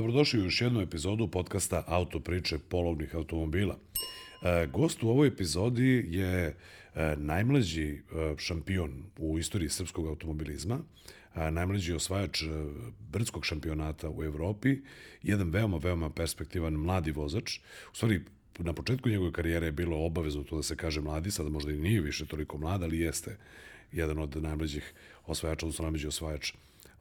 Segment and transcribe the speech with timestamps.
[0.00, 3.76] Dobrodošli u još jednu epizodu podcasta Auto priče polovnih automobila.
[4.42, 6.54] E, gost u ovoj epizodi je e,
[7.16, 7.98] najmlađi e,
[8.38, 10.78] šampion u istoriji srpskog automobilizma,
[11.34, 12.42] najmlađi osvajač
[13.12, 14.78] brdskog šampionata u Evropi,
[15.22, 17.58] jedan veoma, veoma perspektivan mladi vozač.
[17.92, 18.20] U stvari,
[18.58, 21.80] na početku njegove karijere je bilo obavezno to da se kaže mladi, sada možda i
[21.80, 23.36] nije više toliko mlad, ali jeste
[23.92, 24.92] jedan od najmlađih
[25.26, 26.52] osvajača, odnosno najmlađi osvajač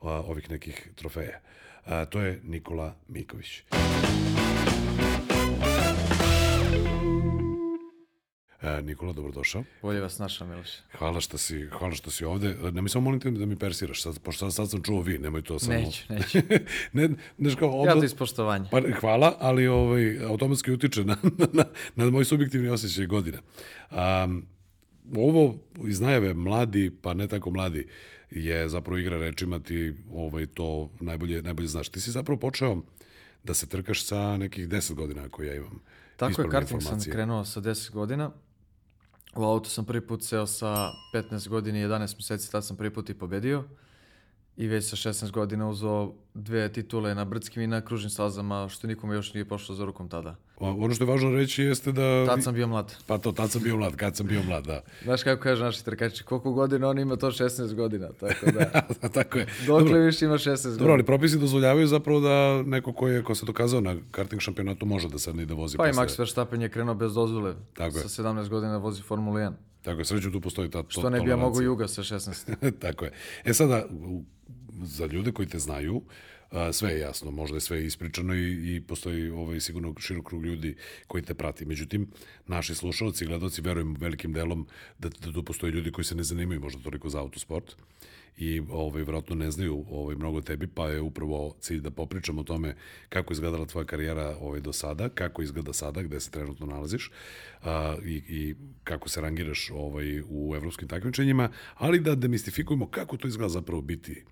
[0.01, 1.39] ovih nekih trofeja.
[1.89, 3.63] A, to je Nikola Miković.
[8.61, 9.63] E, Nikola, dobrodošao.
[9.81, 10.69] Bolje vas našao, Miloš.
[10.97, 12.55] Hvala što si, hvala što si ovde.
[12.71, 15.17] Ne mi samo molim te da mi persiraš, sad, pošto sad, sad sam čuo vi,
[15.17, 15.73] nemoj to samo...
[15.73, 16.37] Neću, neću.
[16.93, 17.93] ne, neš kao, obla...
[17.93, 18.67] Ja to ispoštovanje.
[18.71, 21.63] Pa, hvala, ali ovaj, automatski utiče na, na, na,
[21.95, 23.37] na moj subjektivni osjećaj godina.
[23.91, 24.45] Um,
[25.17, 25.55] ovo
[25.87, 27.87] iz najave mladi, pa ne tako mladi,
[28.31, 31.89] je zapravo igra rečima ti ovaj, to najbolje, najbolje znaš.
[31.89, 32.77] Ti si zapravo počeo
[33.43, 35.81] da se trkaš sa nekih 10 godina ako ja imam
[36.17, 38.31] Tako je, karting sam krenuo sa 10 godina.
[39.35, 42.93] U auto sam prvi put seo sa 15 godina i 11 meseci, tad sam prvi
[42.93, 43.63] put i pobedio.
[44.57, 48.87] I već sa 16 godina uzao dve titule na brdskim i na kružnim stazama, što
[48.87, 50.35] nikome još nije pošlo za rukom tada.
[50.59, 52.25] Ono što je važno reći jeste da...
[52.25, 52.95] Tad sam bio mlad.
[53.07, 54.81] Pa to, tad sam bio mlad, kad sam bio mlad, da.
[55.03, 58.81] Znaš kako kaže naši trkači, koliko godina on ima to 16 godina, tako da...
[59.09, 59.47] tako je.
[59.67, 60.77] Dokle više ima 16 godina.
[60.77, 64.85] Dobro, ali propisi dozvoljavaju zapravo da neko ko je, ko se dokazao na karting šampionatu
[64.85, 66.03] može da sadne i da vozi Pa posle.
[66.03, 67.55] i Max Verstappen je krenuo bez dozvole.
[67.73, 68.09] Tako je.
[68.09, 69.51] Sa 17 godina vozi Formulu 1.
[69.81, 72.71] Tako je, sreću tu postoji ta to, Što ne bi ja mogu juga sa 16.
[72.81, 73.11] tako je.
[73.45, 73.85] E sada,
[74.83, 76.01] za ljude koji te znaju,
[76.51, 80.45] a, sve je jasno, možda je sve ispričano i, i postoji ovaj, sigurno širok krug
[80.45, 80.75] ljudi
[81.07, 81.65] koji te prati.
[81.65, 82.07] Međutim,
[82.47, 84.67] naši slušalci i gledalci verujem velikim delom
[84.99, 87.75] da, da tu postoji ljudi koji se ne zanimaju možda toliko za autosport
[88.39, 92.43] i ovaj, vjerojatno ne znaju ovaj, mnogo tebi, pa je upravo cilj da popričamo o
[92.43, 92.75] tome
[93.09, 97.11] kako izgledala tvoja karijera ovaj, do sada, kako izgleda sada, gde se trenutno nalaziš
[97.63, 103.27] a, i, i kako se rangiraš ovaj, u evropskim takmičenjima, ali da demistifikujemo kako to
[103.27, 104.23] izgleda zapravo biti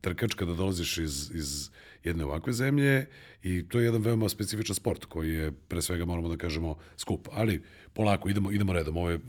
[0.00, 1.70] trkač kada dolaziš iz, iz
[2.04, 3.06] jedne ovakve zemlje
[3.42, 7.28] i to je jedan veoma specifičan sport koji je pre svega moramo da kažemo skup,
[7.32, 7.62] ali
[7.92, 8.96] polako idemo idemo redom.
[8.96, 9.20] Ovo je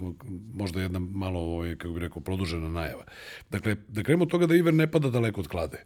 [0.54, 3.04] možda jedna malo ovaj kako bih rekao produžena najava.
[3.50, 5.84] Dakle, da krenemo od toga da Iver ne pada daleko od klade.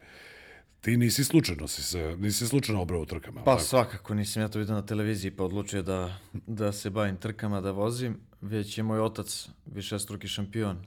[0.82, 3.44] Ti nisi slučajno si se, nisi slučajno obrao trkama.
[3.44, 3.64] Pa tako?
[3.64, 7.72] svakako, nisam ja to vidio na televiziji pa odlučio da, da se bavim trkama, da
[7.72, 10.86] vozim, već je moj otac višestruki šampion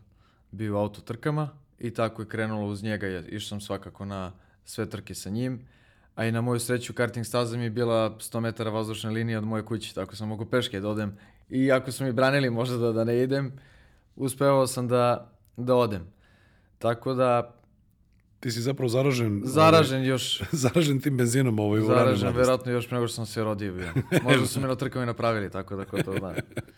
[0.50, 3.06] bio u auto trkama i tako je krenulo uz njega.
[3.06, 4.32] Išao sam svakako na
[4.64, 5.66] sve trke sa njim,
[6.14, 9.44] a i na moju sreću karting staza mi je bila 100 metara vazdušne linije od
[9.44, 11.16] moje kuće, tako sam mogu peške da odem.
[11.50, 13.52] I ako su mi branili možda da, da ne idem,
[14.16, 16.06] uspevao sam da, da odem.
[16.78, 17.54] Tako da
[18.44, 19.42] Ti si zapravo zaražen...
[19.44, 20.42] Zaražen ovaj, još...
[20.64, 23.88] zaražen tim benzinom ovaj u Zaražen, verovatno još nego što sam se rodio bio.
[24.22, 26.34] Možda su me na trkama napravili, tako da ko to zna.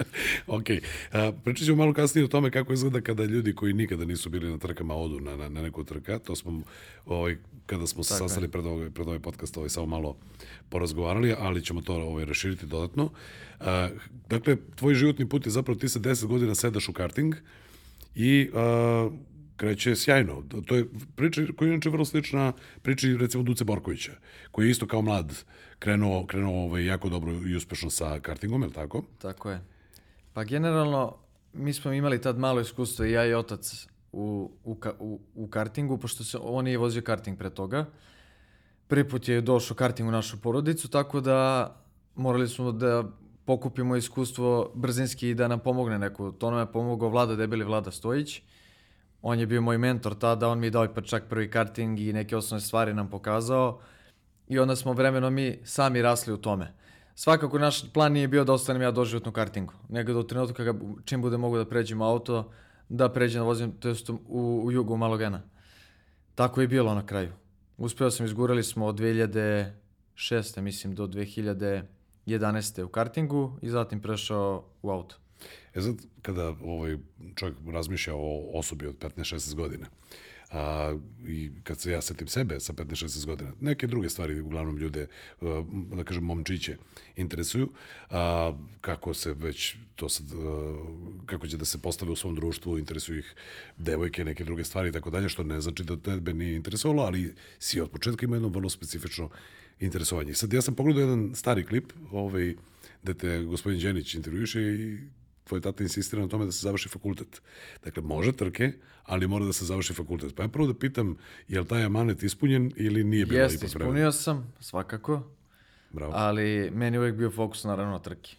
[0.56, 0.64] ok.
[1.12, 4.50] A, pričat ćemo malo kasnije o tome kako izgleda kada ljudi koji nikada nisu bili
[4.50, 6.18] na trkama odu na, na, na neku trka.
[6.18, 6.62] To smo,
[7.06, 10.16] ovaj, kada smo se sastali pred ovaj, pred ovaj podcast, ovaj, samo malo
[10.68, 13.10] porazgovarali, ali ćemo to ovaj, raširiti dodatno.
[13.60, 13.88] A,
[14.28, 17.34] dakle, tvoj životni put je zapravo ti se 10 godina sedaš u karting
[18.14, 19.10] i a,
[19.56, 20.42] kreće sjajno.
[20.66, 20.86] To je
[21.16, 22.52] priča koja je inače vrlo slična
[22.82, 24.12] priči recimo Duce Borkovića,
[24.50, 25.44] koji je isto kao mlad
[25.78, 29.02] krenuo, krenuo ovaj, jako dobro i uspešno sa kartingom, je li tako?
[29.18, 29.60] Tako je.
[30.32, 31.16] Pa generalno,
[31.52, 35.98] mi smo imali tad malo iskustvo i ja i otac u, u, u, u kartingu,
[35.98, 37.86] pošto se, on je vozio karting pre toga.
[38.88, 41.70] Prvi put je došao karting u našu porodicu, tako da
[42.14, 43.04] morali smo da
[43.44, 46.32] pokupimo iskustvo brzinski i da nam pomogne neko.
[46.32, 48.42] To nam je pomogao Vlada Debeli, Vlada Stojić
[49.28, 52.12] on je bio moj mentor tada, on mi je dao pa čak prvi karting i
[52.12, 53.80] neke osnovne stvari nam pokazao
[54.48, 56.72] i onda smo vremenom mi sami rasli u tome.
[57.14, 60.78] Svakako naš plan nije bio da ostanem ja doživotno kartingu, nego da u trenutku kada
[61.04, 62.52] čim bude mogu da pređem auto,
[62.88, 64.20] da pređem da vozim, to jest u,
[64.64, 65.42] u jugu Malogena.
[66.34, 67.32] Tako je bilo na kraju.
[67.76, 70.60] Uspeo sam, izgurali smo od 2006.
[70.60, 72.82] mislim do 2011.
[72.82, 75.16] u kartingu i zatim prešao u auto.
[75.74, 76.96] E sad, kada ovaj
[77.34, 79.86] čovjek razmišlja o osobi od 15-16 godina,
[80.50, 80.96] a,
[81.26, 85.06] i kad se ja setim sebe sa 15-16 godina, neke druge stvari uglavnom ljude,
[85.96, 86.76] da kažem momčiće,
[87.16, 87.70] interesuju,
[88.10, 90.74] a, kako se već to sad, a,
[91.26, 93.34] kako će da se postave u svom društvu, interesuju ih
[93.76, 97.34] devojke, neke druge stvari i tako dalje, što ne znači da tebe nije interesovalo, ali
[97.58, 99.30] si od početka ima jedno vrlo specifično
[99.80, 100.34] interesovanje.
[100.34, 102.54] Sad ja sam pogledao jedan stari klip, ovaj,
[103.02, 104.98] gde te gospodin Đenić intervjuše i
[105.46, 107.42] tvoj tata insistira na tome da se završi fakultet.
[107.84, 108.72] Dakle, može trke,
[109.04, 110.34] ali mora da se završi fakultet.
[110.34, 111.16] Pa ja prvo da pitam,
[111.48, 113.90] je li taj amanet ispunjen ili nije bilo Jeste, ipak vremena?
[113.90, 115.22] ispunio sam, svakako,
[115.90, 116.12] Bravo.
[116.16, 118.36] ali meni je uvijek bio fokus naravno na trki.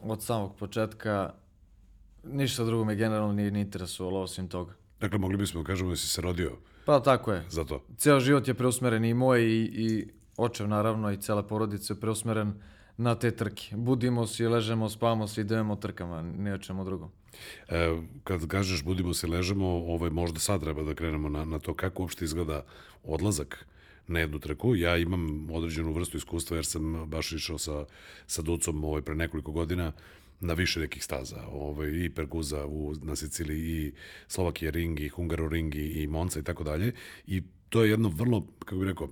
[0.00, 1.32] Od samog početka
[2.24, 4.74] ništa drugo me generalno nije ni interesovalo osim toga.
[5.00, 6.52] Dakle, mogli bismo da kažemo da si se rodio
[6.84, 7.44] Pa tako je.
[7.50, 7.84] za to.
[7.96, 12.54] Ceo život je preusmeren i moj i, i očev naravno i cela porodica je preusmeren
[12.96, 13.76] na te trke.
[13.76, 17.10] Budimo se, ležemo, spavamo se, idemo trkama, ne o čemu drugom.
[17.68, 21.74] E, kad kažeš budimo se ležemo, ovaj, možda sad treba da krenemo na, na to
[21.74, 22.64] kako uopšte izgleda
[23.04, 23.66] odlazak
[24.06, 24.76] na jednu trku.
[24.76, 27.84] Ja imam određenu vrstu iskustva jer sam baš išao sa,
[28.26, 29.92] sa Ducom ovaj, pre nekoliko godina
[30.40, 31.46] na više nekih staza.
[31.52, 33.92] Ovaj, I Perguza u, na Siciliji, i
[34.28, 36.92] Slovakija Ring, i Hungaro Ring, i, i Monca i tako dalje.
[37.26, 39.08] I to je jedno vrlo, kako bih rekao,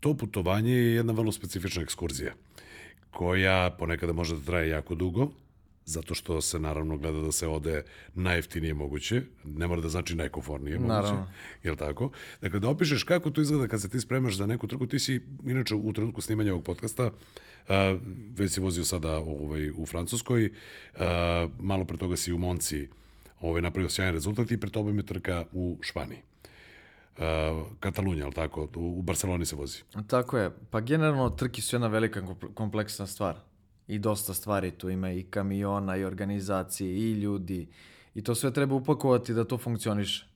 [0.00, 2.34] to putovanje je jedna vrlo specifična ekskurzija
[3.16, 5.28] koja ponekada može da traje jako dugo,
[5.84, 7.82] zato što se naravno gleda da se ode
[8.14, 11.26] najjeftinije moguće, ne mora da znači najkomfornije moguće, Naravno.
[11.62, 12.10] jel tako?
[12.40, 15.20] Dakle, da opišeš kako to izgleda kad se ti spremaš za neku trku, ti si,
[15.46, 17.10] inače, u trenutku snimanja ovog podcasta,
[17.68, 17.96] a,
[18.36, 20.52] već si vozio sada ovaj, u Francuskoj,
[20.98, 22.88] a, malo pre toga si u Monci
[23.40, 26.20] ovaj, napravio sjajan rezultat i pre tobom je trka u Španiji.
[27.18, 28.68] A, Katalunja, jel tako?
[28.76, 29.78] U, Barceloni se vozi.
[30.06, 30.50] Tako je.
[30.70, 33.36] Pa generalno trki su jedna velika kompl- kompleksna stvar.
[33.88, 37.68] I dosta stvari tu ima i kamiona i organizacije i ljudi.
[38.14, 40.26] I to sve treba upakovati da to funkcioniše.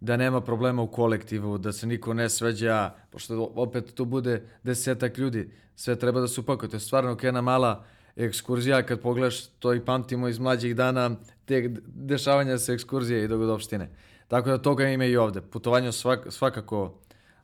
[0.00, 5.18] Da nema problema u kolektivu, da se niko ne sveđa, pošto opet tu bude desetak
[5.18, 5.50] ljudi.
[5.76, 6.70] Sve treba da se upakuje.
[6.70, 7.84] To je stvarno jedna mala
[8.16, 8.82] ekskurzija.
[8.82, 13.90] Kad pogledaš, to i pamtimo iz mlađih dana, te dešavanja sa ekskurzije i dogodopštine.
[14.34, 15.40] Tako da toga ima i ovde.
[15.40, 16.94] Putovanje svak, svakako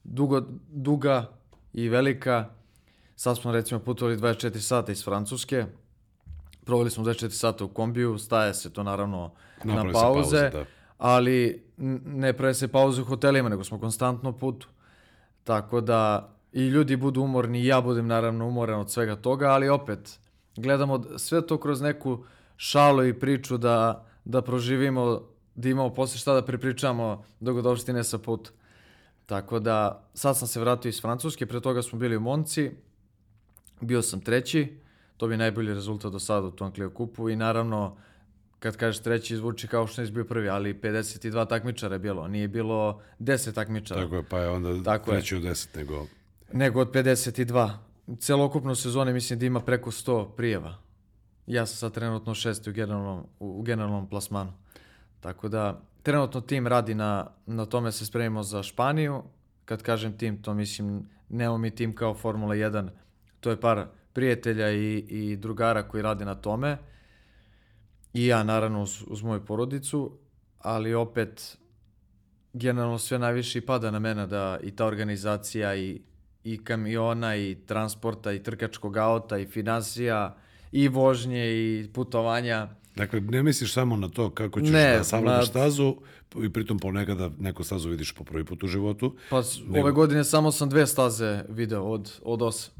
[0.04, 1.30] dugo, duga
[1.72, 2.48] i velika.
[3.16, 5.66] Sad smo recimo putovali 24 sata iz Francuske.
[6.64, 9.30] Proveli smo 24 sata u kombiju, staje se to naravno
[9.64, 10.64] Naprave na pauze, pauze, da.
[10.98, 11.64] ali
[12.04, 14.68] ne prave se pauze u hotelima, nego smo konstantno putu.
[15.44, 19.68] Tako da i ljudi budu umorni, i ja budem naravno umoran od svega toga, ali
[19.68, 20.18] opet
[20.56, 22.24] gledamo sve to kroz neku
[22.56, 25.22] šalu i priču da, da proživimo,
[25.60, 28.50] da imamo posle šta da prepričamo dogodovštine sa puta.
[29.26, 32.70] Tako da, sad sam se vratio iz Francuske, pre toga smo bili u Monci,
[33.80, 34.78] bio sam treći,
[35.16, 37.96] to bi najbolji rezultat do sada u tom Clio kupu i naravno,
[38.58, 42.48] kad kažeš treći, zvuči kao što nisi bio prvi, ali 52 takmičara je bilo, nije
[42.48, 44.02] bilo 10 takmičara.
[44.02, 45.16] Tako je, pa je onda Tako je.
[45.16, 46.06] treći od deset nego...
[46.52, 47.70] Nego od 52.
[48.18, 50.74] Celokupno sezone mislim da ima preko 100 prijeva.
[51.46, 54.52] Ja sam sad trenutno šesti u generalnom, u generalnom plasmanu.
[55.20, 59.22] Tako da, trenutno tim radi na, na tome se spremimo za Španiju.
[59.64, 62.88] Kad kažem tim, to mislim, nemamo mi tim kao Formula 1.
[63.40, 66.78] To je par prijatelja i, i drugara koji radi na tome.
[68.12, 70.18] I ja, naravno, uz, uz moju porodicu.
[70.58, 71.58] Ali opet,
[72.52, 76.02] generalno sve najviše pada na mene da i ta organizacija i,
[76.44, 80.36] i kamiona i transporta i trkačkog auta i finansija
[80.72, 82.68] i vožnje i putovanja.
[82.96, 85.96] Dakle, ne misliš samo na to kako ćeš Ne, da savladaš ma- stazu
[86.36, 89.14] i pritom ponekada neku stazu vidiš po prvi put u životu.
[89.30, 92.74] Pa Nego- ove godine samo sam dve staze video od, od osam.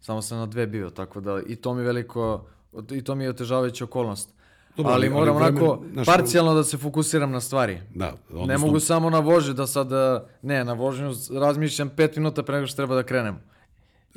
[0.00, 2.44] Samo sam na dve bio, tako da i to mi veliko,
[2.90, 4.28] i to mi je otežavajuća okolnost.
[4.76, 7.80] Dobro, ali, ali- moram ali vremen- onako znaš, parcijalno da se fokusiram na stvari.
[7.94, 12.16] Da, odnosno, Ne mogu samo na vožnju da sad, eh, ne, na vožnju razmišljam pet
[12.16, 13.38] minuta pre nego što treba da krenem.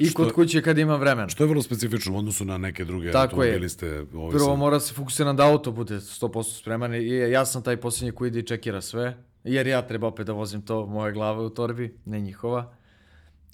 [0.02, 1.30] I Što- kod kuće kad imam vremena.
[1.30, 3.28] Što je vrlo specifično u odnosu na neke druge Tako je.
[3.28, 4.06] automobiliste.
[4.14, 7.78] Ovaj Prvo sam- mora se fokusiram da auto bude 100% spreman i ja sam taj
[7.78, 11.42] posljednji koji ide i čekira sve, jer ja treba opet da vozim to moje glave
[11.42, 12.74] u torbi, ne njihova.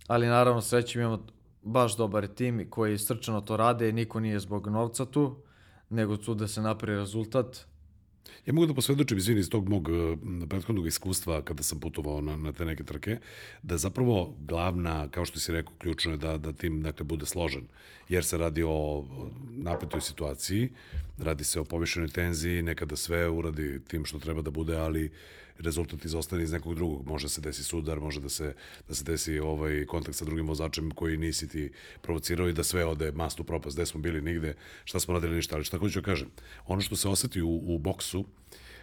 [0.07, 1.25] Ali naravno srećem imamo
[1.63, 5.35] baš dobar tim koji srčano to rade, niko nije zbog novca tu,
[5.89, 7.65] nego tu da se napravi rezultat.
[8.45, 10.17] Ja mogu da posvedočim, izvini, iz tog mog eh,
[10.49, 13.17] prethodnog iskustva kada sam putovao na, na te neke trke,
[13.63, 17.63] da zapravo glavna, kao što si rekao, ključno je da, da tim dakle, bude složen,
[18.09, 19.05] jer se radi o
[19.57, 20.69] napetoj situaciji,
[21.17, 25.11] radi se o povišenoj tenziji, nekada sve uradi tim što treba da bude, ali
[25.59, 27.07] rezultat izostane iz nekog drugog.
[27.07, 28.53] Može se desi sudar, može da se,
[28.87, 31.71] da se desi ovaj kontakt sa drugim vozačem koji nisi ti
[32.01, 33.75] provocirao i da sve ode mast u propast.
[33.75, 34.53] Gde smo bili nigde,
[34.85, 35.55] šta smo radili ništa.
[35.55, 36.27] Ali šta hoću da kažem,
[36.67, 38.25] ono što se oseti u, u boksu,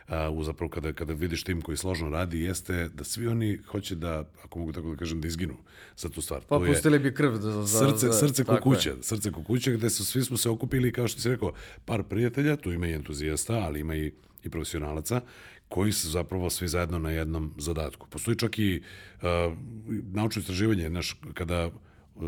[0.09, 3.95] a, u zapravo kada, kada vidiš tim koji složno radi, jeste da svi oni hoće
[3.95, 5.55] da, ako mogu tako da kažem, da izginu
[5.97, 6.41] za tu stvar.
[6.41, 7.63] Pa To je- pustili bi krv za...
[7.63, 8.97] za srce, srce tako je.
[9.03, 11.53] srce kukuće gde su, svi smo se okupili, kao što si rekao,
[11.85, 14.13] par prijatelja, tu ima i entuzijasta, ali ima i,
[14.45, 15.21] i profesionalaca,
[15.75, 18.07] koji su zapravo svi zajedno na jednom zadatku.
[18.07, 18.83] Postoji čak i
[19.23, 19.29] uh,
[20.13, 21.71] naučno istraživanje, znaš, kada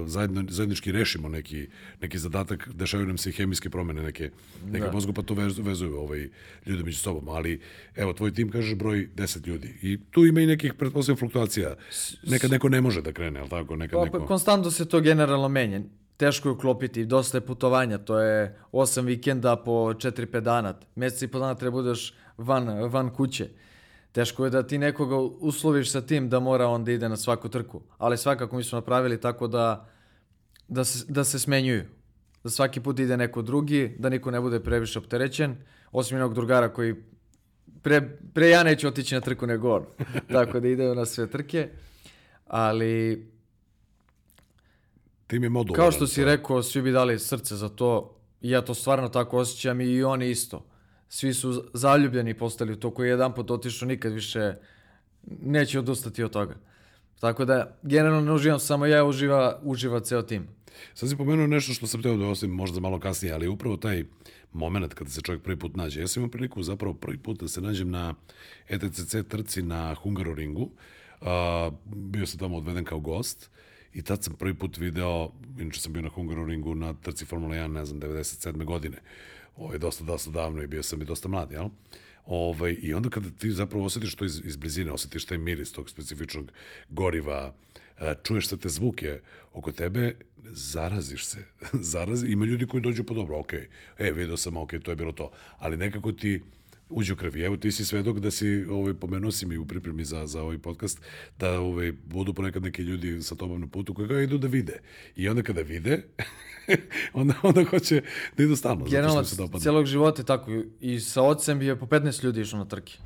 [0.07, 1.69] zajedno, zajednički rešimo neki,
[2.01, 4.31] neki zadatak, dešavaju nam se i hemijske promene neke,
[4.65, 4.93] neke da.
[4.93, 6.29] mozgu, pa to vezu, vezuju ovaj,
[6.67, 7.29] ljudi među sobom.
[7.29, 7.61] Ali,
[7.97, 9.79] evo, tvoj tim kažeš broj 10 ljudi.
[9.83, 11.75] I tu ima i nekih, pretpostavljam, fluktuacija.
[12.27, 13.77] Nekad neko ne može da krene, ali tako?
[13.77, 14.19] Nekad pa, neko...
[14.19, 15.81] Pa, konstantno se to generalno menja.
[16.17, 20.75] Teško je uklopiti, dosta je putovanja, to je 8 vikenda po 4-5 dana.
[20.97, 23.49] Mesec i po dana treba budeš van, van kuće.
[24.13, 27.49] Teško je da ti nekoga usloviš sa tim da mora on da ide na svaku
[27.49, 27.83] trku.
[27.99, 29.89] Ali svakako mi smo napravili tako da,
[30.69, 31.85] da, se, da se smenjuju.
[32.45, 35.57] Da svaki put ide neko drugi, da niko ne bude previše opterećen,
[35.93, 36.95] osim jednog drugara koji
[37.83, 39.85] pre, pre ja neću otići na trku nego on.
[40.33, 41.69] tako da ide na sve trke.
[42.47, 43.27] Ali
[45.27, 45.77] Tim je modul.
[45.77, 48.17] Kao što si rekao, svi bi dali srce za to.
[48.41, 50.76] I ja to stvarno tako osjećam i oni isto
[51.09, 54.55] svi su zaljubljeni postali u to koji je jedan put otišao nikad više
[55.23, 56.55] neće odustati od toga.
[57.21, 60.49] Tako da, generalno ne uživam samo ja, uživa, uživa ceo tim.
[60.95, 64.05] Sad si pomenuo nešto što sam teo da osim možda malo kasnije, ali upravo taj
[64.53, 66.01] moment kada se čovjek prvi put nađe.
[66.01, 68.15] Ja sam imao priliku zapravo prvi put da se nađem na
[68.69, 70.71] ETCC trci na Hungaroringu.
[71.21, 71.29] Uh,
[71.95, 73.51] bio sam tamo odveden kao gost
[73.93, 77.67] i tad sam prvi put video, inače sam bio na Hungaroringu na trci Formula 1,
[77.67, 78.65] ne znam, 97.
[78.65, 78.97] godine.
[79.57, 81.69] Ovo je dosta, dosta davno i bio sam i dosta mlad, jel?
[82.27, 85.91] Ovaj, I onda kada ti zapravo osjetiš to iz, iz blizine, osjetiš taj miris tog
[85.91, 86.53] specifičnog
[86.89, 87.55] goriva,
[87.99, 89.21] e, čuješ sve te zvuke
[89.53, 91.45] oko tebe, zaraziš se.
[91.93, 93.53] Zarazi, ima ljudi koji dođu po dobro, ok,
[93.99, 95.31] e, vidio sam, ok, to je bilo to.
[95.59, 96.43] Ali nekako ti
[96.89, 97.43] uđe u krvi.
[97.43, 100.59] Evo ti si svedok da si, ovaj, pomenuo si mi u pripremi za, za ovaj
[100.59, 101.01] podcast,
[101.39, 104.81] da ovaj, budu ponekad neki ljudi sa tobom na putu koji ga idu da vide.
[105.17, 106.03] I onda kada vide,
[107.13, 108.03] onda, onda hoće
[108.37, 108.85] da idu stalno.
[108.85, 109.25] Generalno,
[109.61, 110.51] celog života je tako.
[110.81, 112.99] I sa ocem je po 15 ljudi išlo na trke.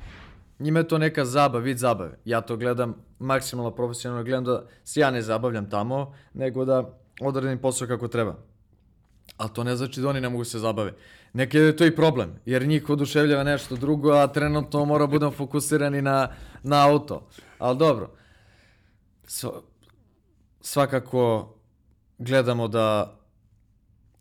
[0.59, 2.19] Njima je to neka zabava, vid zabave.
[2.25, 7.59] Ja to gledam maksimalno profesionalno, gledam da se ja ne zabavljam tamo, nego da odradim
[7.59, 8.37] posao kako treba.
[9.37, 10.93] Ali to ne znači da oni ne mogu se zabave.
[11.33, 16.01] Neki je to i problem, jer njih oduševljava nešto drugo, a trenutno mora budem fokusirani
[16.01, 16.27] na,
[16.63, 17.27] na auto.
[17.59, 18.11] Ali dobro,
[20.61, 21.53] svakako
[22.17, 23.17] gledamo da,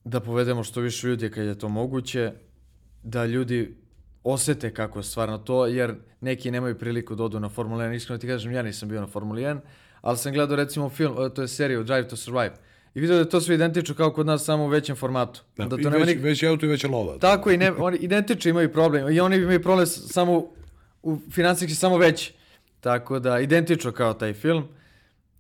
[0.05, 2.33] da povedemo što više ljudi kad je to moguće,
[3.03, 3.77] da ljudi
[4.25, 7.95] osete kako je stvarno to, jer neki nemaju priliku da odu na Formula 1.
[7.95, 9.61] Iskreno ti kažem, ja nisam bio na Formula 1,
[10.01, 13.29] ali sam gledao recimo film, to je seriju Drive to Survive i vidio da je
[13.29, 15.41] to sve identično kao kod nas samo u većem formatu.
[15.57, 16.51] Da, da to i nema već, nik...
[16.51, 17.19] auto i veća lova.
[17.19, 20.47] Tako i ne, oni identično imaju problem i oni imaju problem samo
[21.03, 22.33] u finansijski samo veći.
[22.81, 24.65] Tako da identično kao taj film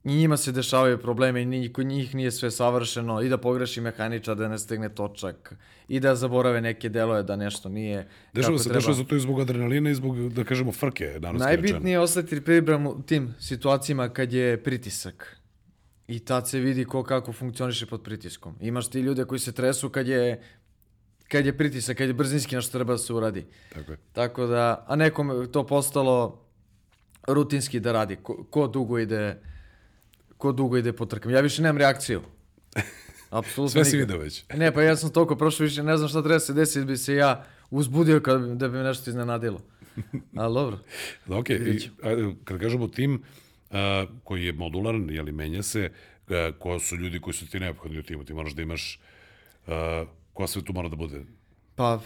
[0.04, 4.36] i njima se dešavaju probleme i kod njih nije sve savršeno i da pogreši mehaničar
[4.36, 5.54] da ne stigne točak
[5.88, 8.78] i da zaborave neke delove da nešto nije dešava se, treba.
[8.78, 11.18] Dešava se to i zbog adrenalina i zbog, da kažemo, frke.
[11.32, 15.39] Najbitnije je ostati pribram u tim situacijama kad je pritisak
[16.10, 18.54] I tad se vidi ko kako funkcioniše pod pritiskom.
[18.60, 20.42] Imaš ti ljude koji se tresu kad je
[21.28, 23.46] kad je pritisak, kad je brzinski nešto treba da se uradi.
[23.74, 23.98] Tako je.
[24.12, 26.44] Tako da, a nekom to postalo
[27.28, 28.16] rutinski da radi.
[28.16, 29.38] Ko, ko dugo ide
[30.36, 31.34] ko dugo ide po trkama.
[31.34, 32.22] Ja više nemam reakciju.
[33.30, 34.44] Apsolutno Sve si vidio već.
[34.54, 37.14] Ne, pa ja sam toliko prošao više, ne znam šta treba se desiti, bi se
[37.14, 39.60] ja uzbudio kad, da bi me nešto iznenadilo.
[40.36, 40.78] Ali dobro.
[41.26, 43.22] da, ok, I, ajde, kad kažemo tim,
[44.24, 45.90] koji je modularan, jeli menja se,
[46.58, 49.00] ko su ljudi koji su ti neophodni u timu, ti moraš da imaš
[49.66, 51.24] a, ko sve tu mora da bude?
[51.74, 52.00] Pa,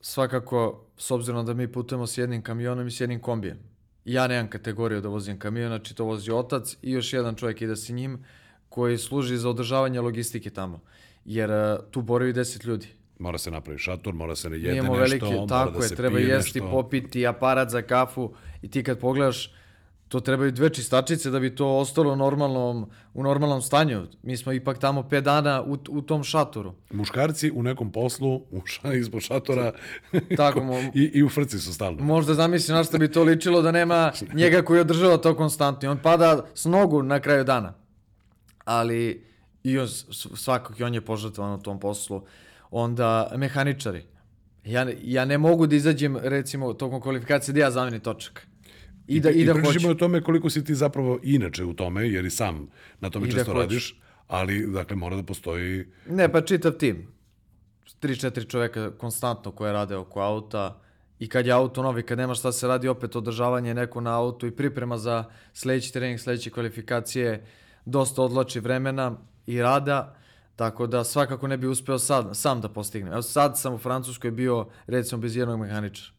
[0.00, 3.58] svakako, s obzirom da mi putujemo s jednim kamionom i s jednim kombijem.
[4.04, 7.76] Ja nemam kategoriju da vozim kamion, znači to vozi otac i još jedan čovjek ide
[7.76, 8.24] sa njim
[8.68, 10.80] koji služi za održavanje logistike tamo.
[11.24, 11.50] Jer
[11.90, 12.88] tu boraju 10 ljudi.
[13.18, 15.96] Mora se napravi šator, mora se ne jede Nijemo nešto, velike, tako mora da je,
[15.96, 16.70] treba jesti, nešto.
[16.70, 19.54] popiti, aparat za kafu i ti kad pogledaš,
[20.08, 24.06] to trebaju dve čistačice da bi to ostalo normalnom, u normalnom stanju.
[24.22, 26.74] Mi smo ipak tamo 5 dana u, u tom šatoru.
[26.90, 29.72] Muškarci u nekom poslu, u ša, ispod šatora
[30.36, 30.60] Tako,
[30.94, 32.04] i, i u frci su stalno.
[32.04, 35.90] Možda zamisli na što bi to ličilo da nema njega koji održava to konstantno.
[35.90, 37.74] On pada s nogu na kraju dana.
[38.64, 39.26] Ali
[39.62, 39.88] i on,
[40.34, 42.22] svakog i on je požrtovan u tom poslu.
[42.70, 44.04] Onda mehaničari.
[44.64, 48.46] Ja, ja ne mogu da izađem recimo tokom kvalifikacije da ja zamenim točak
[49.06, 49.88] I, da, i, da i hoće.
[49.88, 52.68] o tome koliko si ti zapravo inače u tome, jer i sam
[53.00, 55.84] na tome I da često da radiš, ali dakle mora da postoji...
[56.08, 57.14] Ne, pa čitav tim.
[58.02, 60.80] 3-4 čoveka konstantno koje rade oko auta
[61.18, 64.46] i kad je auto novi, kad nema šta se radi, opet održavanje neko na auto
[64.46, 67.46] i priprema za sledeći trening, sledeće kvalifikacije,
[67.84, 70.16] dosta odlači vremena i rada,
[70.56, 73.12] tako da svakako ne bi uspeo sad, sam da postignem.
[73.12, 76.13] Evo sad sam u Francuskoj bio recimo bez jednog mehaničara.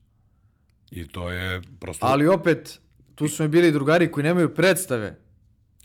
[0.92, 2.06] I to je prosto...
[2.06, 2.80] Ali opet,
[3.16, 5.26] tu su mi bili drugari koji nemaju predstave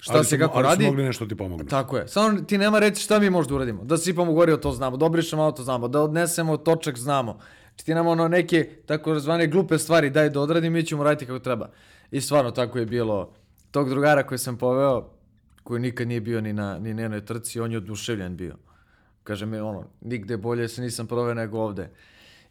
[0.00, 0.85] šta ali se su, kako ali radi.
[0.85, 1.66] su mogli nešto ti pomognu.
[1.66, 2.09] Tako je.
[2.09, 3.85] Samo ti nema reći šta mi možda uradimo.
[3.85, 4.97] Da sipamo gorivo, to znamo.
[4.97, 5.88] Da obrišemo auto, znamo.
[5.88, 7.38] Da odnesemo točak, znamo.
[7.69, 11.26] Znači ti nam ono neke tako zvane glupe stvari daj da odradim, mi ćemo raditi
[11.26, 11.71] kako treba.
[12.11, 13.33] I stvarno tako je bilo.
[13.71, 15.11] Tog drugara koji sam poveo,
[15.62, 18.57] koji nikad nije bio ni na ni na jednoj trci, on je oduševljen bio.
[19.23, 21.90] Kaže mi ono, nigde bolje se nisam proveo nego ovde.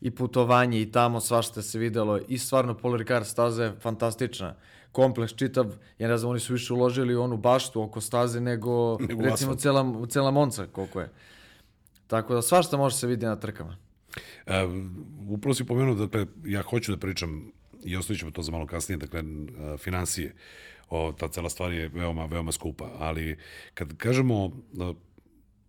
[0.01, 4.55] I putovanje i tamo svašta se videlo i stvarno Paul Ricard staza je fantastična.
[4.91, 5.65] Kompleks čitav,
[5.97, 9.55] ja ne znam, oni su više uložili u onu baštu oko staze nego, Nego recimo
[9.55, 11.11] cela, cela Monca koliko je.
[12.07, 13.77] Tako da svašta može se vidjeti na trkama.
[14.45, 14.65] E,
[15.29, 17.51] upravo si pomenuo, dakle, ja hoću da pričam
[17.83, 20.35] i ostavit ćemo to za malo kasnije, dakle, e, financije.
[20.89, 23.37] O, ta cela stvar je veoma, veoma skupa, ali
[23.73, 24.93] kad kažemo da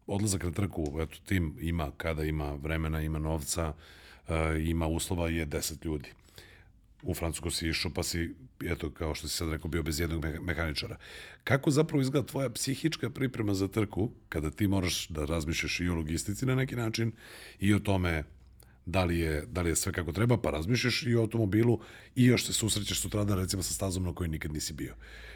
[0.07, 4.00] odlazak na trku, eto, tim ima, kada ima vremena, ima novca, e,
[4.67, 6.09] ima uslova, je 10 ljudi.
[7.03, 8.35] U Francusku si išao, pa si,
[8.65, 10.97] eto, kao što si sad rekao, bio bez jednog meha- mehaničara.
[11.45, 15.95] Kako zapravo izgleda tvoja psihička priprema za trku, kada ti moraš da razmišljaš i o
[15.95, 17.13] logistici na neki način
[17.61, 18.25] i o tome
[18.87, 21.81] da li je, da li je sve kako treba, pa razmišljaš i o automobilu
[22.17, 24.95] i još se susrećeš sutradan recimo sa stazom na kojoj nikad nisi bio.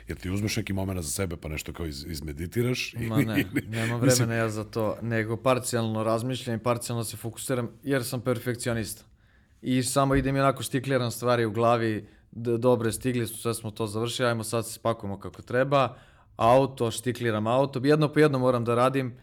[0.08, 2.94] Jer ti uzmeš neki moment za sebe pa nešto kao iz, izmeditiraš.
[2.98, 7.70] Ma ne, ili- mislim, vremena ja za to, nego parcijalno razmišljam i parcijalno se fokusiram
[7.82, 9.04] jer sam perfekcionista.
[9.62, 13.86] I samo idem i onako štikliram stvari u glavi, dobre stigli su, sve smo to
[13.86, 15.96] završili, ajmo sad se spakujemo kako treba,
[16.36, 19.14] auto, štikliram auto, jedno po jedno moram da radim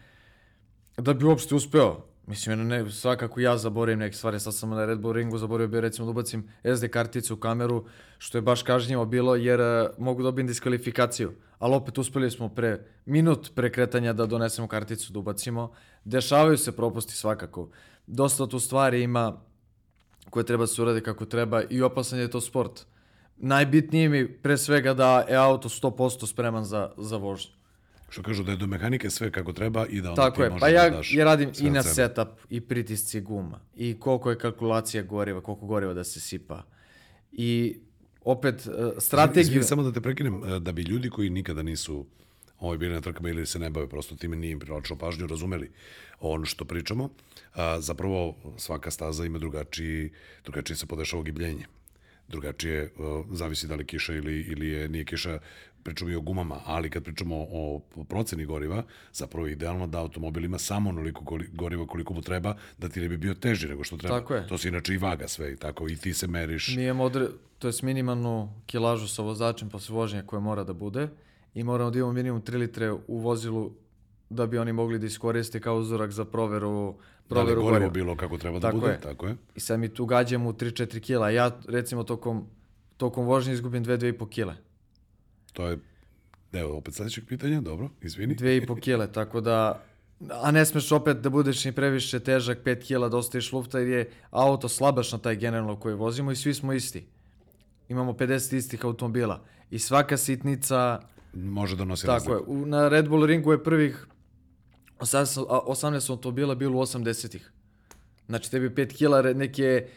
[0.96, 2.11] da bi uopšte uspeo.
[2.26, 5.80] Mislim, ne, svakako ja zaboravim neke stvari, sad sam na Red Bull ringu zaboravio bio
[5.80, 7.84] recimo da ubacim SD karticu u kameru,
[8.18, 9.66] što je baš kažnjivo bilo jer uh,
[9.98, 15.18] mogu dobijem diskvalifikaciju, ali opet uspeli smo pre minut pre kretanja da donesemo karticu da
[15.18, 15.72] ubacimo.
[16.04, 17.68] Dešavaju se propusti svakako.
[18.06, 19.40] Dosta tu stvari ima
[20.30, 22.86] koje treba da se urade kako treba i opasan je to sport.
[23.36, 27.61] Najbitnije mi pre svega da je auto 100% spreman za, za vožnju.
[28.12, 30.48] Što kažu da je do mehanike sve kako treba i da onda Tako ti je,
[30.50, 31.94] možeš pa ja, da daš ja radim i na sebe.
[31.94, 36.62] setup, i pritisci guma, i koliko je kalkulacija goriva, koliko goriva da se sipa.
[37.32, 37.78] I
[38.24, 39.42] opet, uh, strategiju...
[39.42, 42.06] Izvini, samo da te prekinem, e, da bi ljudi koji nikada nisu
[42.58, 45.70] ovaj, bili na trkama ili se ne bave prosto time nije im privlačilo pažnju, razumeli
[46.20, 47.08] ono što pričamo,
[47.54, 50.10] a, zapravo svaka staza ima drugačiji,
[50.44, 51.66] drugačije se podešava gibljenje.
[52.28, 55.38] Drugačije, uh, zavisi da li je kiša ili, ili je, nije kiša,
[55.82, 60.44] pričamo i o gumama, ali kad pričamo o proceni goriva, zapravo je idealno da automobil
[60.44, 63.84] ima samo onoliko gori- goriva koliko mu treba, da ti ne bi bio teži nego
[63.84, 64.20] što treba.
[64.20, 64.46] Tako je.
[64.46, 66.68] To se inače i vaga sve i tako, i ti se meriš.
[66.68, 67.26] Mi imamo odre...
[67.58, 68.34] to je minimalnu
[68.66, 71.08] kilažu sa vozačem posle vožnje koja mora da bude
[71.54, 73.72] i moramo da imamo minimum 3 litre u vozilu
[74.30, 77.90] da bi oni mogli da iskoriste kao uzorak za proveru, Da proveru gorivo goriva.
[77.90, 79.00] bilo kako treba da Tako bude, je.
[79.00, 79.36] tako je.
[79.54, 81.30] I sad mi tu gađamo u 3-4 kila.
[81.30, 82.46] Ja recimo tokom,
[82.96, 84.54] tokom vožnje izgubim 2-2,5 kile.
[85.52, 85.78] To je
[86.52, 88.34] deo opet sledećeg pitanja, dobro, izvini.
[88.34, 89.82] Dve i po kile, tako da...
[90.30, 93.88] A ne smeš opet da budeš ni previše težak, 5 kila, da ostaviš lufta jer
[93.88, 97.04] je auto slabaš na taj generalno koji vozimo i svi smo isti.
[97.88, 101.00] Imamo 50 istih automobila i svaka sitnica,
[101.34, 102.52] Može da nosi tako je, razliku.
[102.52, 104.06] u, na Red Bull ringu je prvih
[104.98, 107.52] 18, a, 18 automobila bilo u 80-ih.
[108.26, 109.88] Znači tebi 5 kila, neke,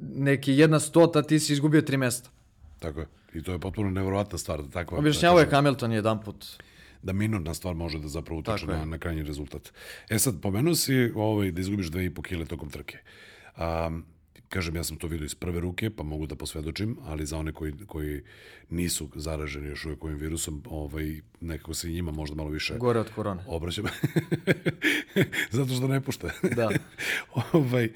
[0.00, 2.30] neke jedna stota, ti si izgubio 3 mesta.
[2.78, 3.06] Tako je.
[3.34, 4.62] I to je potpuno nevjerovatna stvar.
[4.62, 6.46] Da tako, Objašnjavao je Hamilton jedan put.
[7.02, 9.72] da minutna stvar može da zapravo utiče na, na krajnji rezultat.
[10.10, 12.98] E sad, pomenuo si ovaj, da izgubiš 2,5 kile tokom trke.
[13.56, 13.90] A,
[14.48, 17.52] kažem, ja sam to vidio iz prve ruke, pa mogu da posvedočim, ali za one
[17.52, 18.22] koji, koji
[18.70, 23.10] nisu zaraženi još uvijek ovim virusom, ovaj, nekako se njima možda malo više Gore od
[23.14, 23.42] korone.
[23.46, 23.84] obraćam.
[25.50, 26.30] Zato što ne pušta.
[26.56, 26.70] Da.
[27.52, 27.88] ovaj,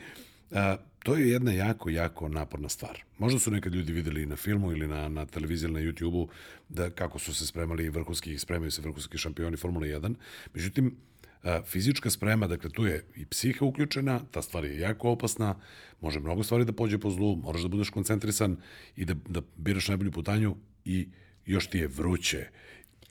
[0.50, 3.02] a, to je jedna jako, jako naporna stvar.
[3.18, 6.28] Možda su nekad ljudi videli na filmu ili na, na televiziji ili na YouTube-u
[6.68, 10.14] da kako su se spremali vrhunski, spremaju se vrhunski šampioni Formule 1.
[10.54, 10.96] Međutim,
[11.42, 15.54] a, fizička sprema, dakle tu je i psiha uključena, ta stvar je jako opasna,
[16.00, 18.56] može mnogo stvari da pođe po zlu, moraš da budeš koncentrisan
[18.96, 21.08] i da, da biraš najbolju putanju i
[21.46, 22.48] još ti je vruće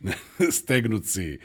[0.60, 1.40] stegnut si.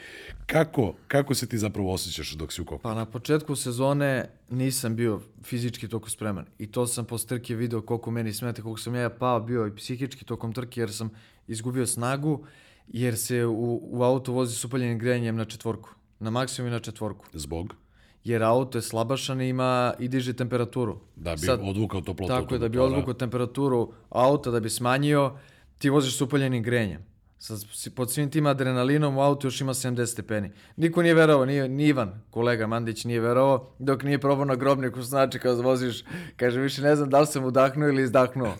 [0.45, 2.81] Kako, kako se ti zapravo osjećaš dok si u koku?
[2.81, 7.81] Pa na početku sezone nisam bio fizički toliko spreman i to sam posle trke video
[7.81, 11.09] koliko meni smeta, koliko sam ja pao bio i psihički tokom trke jer sam
[11.47, 12.45] izgubio snagu
[12.87, 16.79] jer se u, u auto vozi s upaljenim grejanjem na četvorku, na maksimum i na
[16.79, 17.25] četvorku.
[17.33, 17.75] Zbog?
[18.23, 20.99] Jer auto je slabašan i ima i diže temperaturu.
[21.15, 22.93] Da bi odvukao toplotu Tako je, da bi motora.
[22.95, 25.37] odvukao temperaturu auta, da bi smanjio,
[25.77, 27.10] ti voziš s upaljenim grejanjem.
[27.41, 27.55] Sa,
[27.95, 30.51] pod svim tim adrenalinom u autu još ima 70 stepeni.
[30.75, 35.01] Niko nije verovao, ni, ni Ivan, kolega Mandić nije verovao, dok nije probao na grobniku,
[35.01, 36.03] znači kad voziš,
[36.35, 38.53] kaže više ne znam da li sam udahnuo ili izdahnuo.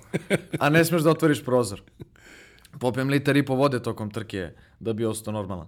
[0.60, 1.82] A ne smeš da otvoriš prozor.
[2.80, 5.68] Popijem litar i po vode tokom trke da bi ostao normalan.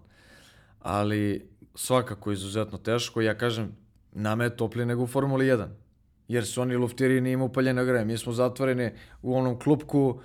[0.79, 3.21] Ali svakako izuzetno teško.
[3.21, 3.75] Ja kažem,
[4.11, 5.67] nama je toplije nego u Formuli 1.
[6.27, 8.05] Jer su oni luftiri nije ima upaljena greje.
[8.05, 10.21] Mi smo zatvoreni u onom klupku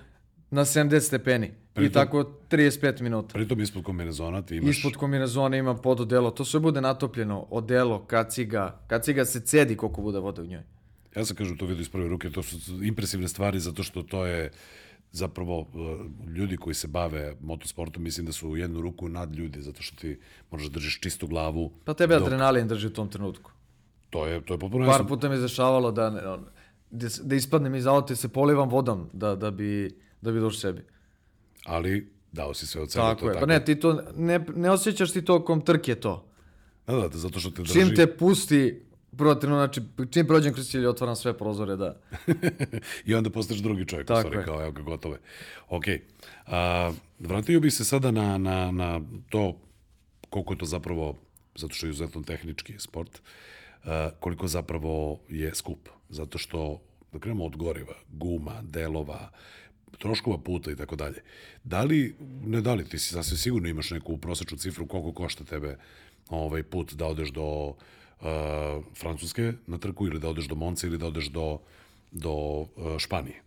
[0.50, 1.54] na 70 stepeni.
[1.84, 3.32] I tako 35 minuta.
[3.32, 4.76] Pritom ispod kombinezona ti imaš...
[4.76, 6.30] Ispod kombinezona ima pododelo.
[6.30, 7.46] To sve bude natopljeno.
[7.50, 8.80] Odelo, kaciga.
[8.86, 10.62] Kaciga se cedi koliko bude vode u njoj.
[11.16, 14.26] Ja sam kažu to vidio iz prve ruke, to su impresivne stvari zato što to
[14.26, 14.50] je
[15.12, 15.66] zapravo uh,
[16.36, 19.96] ljudi koji se bave motosportom mislim da su u jednu ruku nad ljudi zato što
[19.96, 20.18] ti
[20.50, 21.72] možeš da držiš čistu glavu.
[21.84, 22.26] Pa tebe dok...
[22.26, 23.50] adrenalin drži u tom trenutku.
[24.10, 26.10] To je, to je potpuno Par puta mi je zašavalo da,
[26.90, 30.60] da, da ispadnem iz auta i se polivam vodom da, da bi, da bi došao
[30.60, 30.82] sebi.
[31.68, 33.02] Ali dao si sve od sebe.
[33.02, 33.46] Tako to je, tako.
[33.46, 36.28] pa ne, ti to, ne, ne osjećaš ti tokom trke to.
[36.86, 37.72] Da, da, zato što te drži...
[37.72, 38.82] Čim te pusti,
[39.16, 42.00] protivno, znači, čim prođem kroz cilj, otvaram sve prozore, da.
[43.06, 45.18] I onda postaš drugi čovjek, Tako stvari, kao, evo ga, gotove.
[45.68, 45.84] Ok,
[46.46, 49.00] a, vratio bih se sada na, na, na
[49.30, 49.60] to
[50.30, 51.16] koliko je to zapravo,
[51.56, 53.20] zato što je izuzetno tehnički sport,
[53.84, 55.88] a, koliko zapravo je skup.
[56.08, 56.80] Zato što,
[57.12, 59.30] da krenemo od goriva, guma, delova,
[59.98, 61.22] troškova puta i tako dalje.
[61.64, 65.44] Da li, ne da li, ti si sasvim sigurno imaš neku prosečnu cifru koliko košta
[65.44, 65.76] tebe
[66.28, 67.74] ovaj put da odeš do uh,
[69.00, 71.58] Francuske na trku ili da odeš do Monce ili da odeš do,
[72.10, 73.42] do uh, Španije.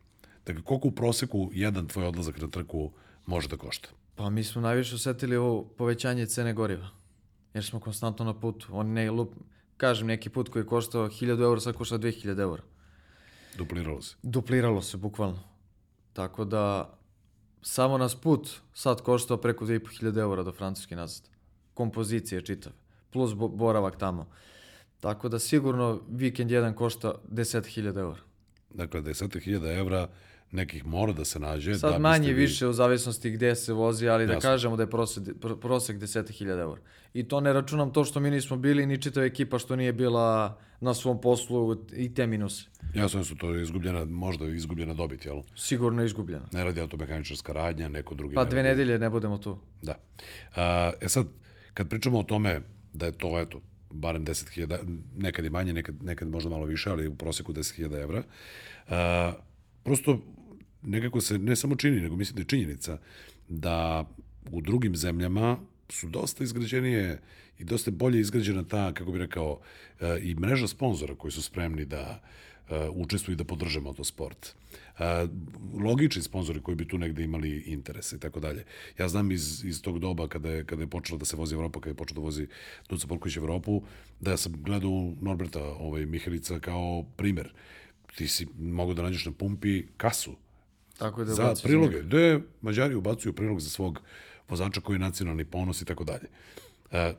[0.45, 2.91] Dakle, koliko u proseku jedan tvoj odlazak na trku
[3.25, 3.89] može da košta?
[4.15, 6.89] Pa mi smo najviše osetili ovo povećanje cene goriva.
[7.53, 8.67] Jer smo konstantno na putu.
[8.71, 9.33] On ne lup,
[9.77, 12.63] kažem, neki put koji je koštao 1000 eura, sad košta 2000 eura.
[13.57, 14.15] Dupliralo se?
[14.23, 15.50] Dupliralo se, bukvalno.
[16.13, 16.97] Tako da,
[17.61, 21.29] samo nas put sad koštao preko 2500 eura do Francuske nazad.
[21.73, 22.75] Kompozicije čitave.
[23.09, 24.27] Plus boravak tamo.
[24.99, 28.19] Tako da sigurno vikend jedan košta 10.000 eura.
[28.69, 30.07] Dakle, 10.000 eura
[30.51, 31.75] nekih mora da se nađe.
[31.75, 32.33] Sad da manje vi...
[32.33, 34.49] više u zavisnosti gde se vozi, ali da Jasno.
[34.49, 35.23] da kažemo da je prosek,
[35.61, 36.81] prosek 10.000 eura.
[37.13, 40.59] I to ne računam to što mi nismo bili, ni čitava ekipa što nije bila
[40.79, 42.65] na svom poslu i te minuse.
[42.95, 45.41] Jasno da su to izgubljena, možda izgubljena dobit, jel?
[45.55, 46.45] Sigurno izgubljena.
[46.51, 48.35] Ne radi automehaničarska radnja, neko drugi.
[48.35, 49.57] Pa dve nedelje ne budemo tu.
[49.81, 49.95] Da.
[50.55, 51.27] A, e sad,
[51.73, 52.61] kad pričamo o tome
[52.93, 57.07] da je to, eto, barem 10.000, nekad i manje, nekad, nekad možda malo više, ali
[57.07, 58.23] u proseku 10.000 evra.
[58.89, 59.33] A,
[59.83, 60.19] prosto
[60.83, 62.97] nekako se ne samo čini, nego mislim da je činjenica
[63.49, 64.05] da
[64.51, 65.57] u drugim zemljama
[65.89, 67.21] su dosta izgrađenije
[67.59, 69.59] i dosta bolje izgrađena ta, kako bih rekao,
[70.21, 72.21] i mreža sponzora koji su spremni da
[72.93, 74.55] učestvuju i da podrže motosport.
[75.83, 78.65] Logični sponzori koji bi tu negde imali interese i tako dalje.
[78.99, 81.79] Ja znam iz, iz tog doba kada je, kada je počela da se vozi Evropa,
[81.79, 82.47] kada je počela da vozi
[82.89, 83.81] Duca Polković Evropu,
[84.19, 87.53] da sam gledao Norberta ovaj, Mihelica kao primer.
[88.15, 90.35] Ti si mogao da nađeš na pumpi kasu
[91.01, 92.01] Tako da za priloge.
[92.03, 94.01] Gde Mađari ubacuju prilog za svog
[94.49, 96.27] vozača koji je nacionalni ponos i tako dalje.
[96.91, 97.13] E,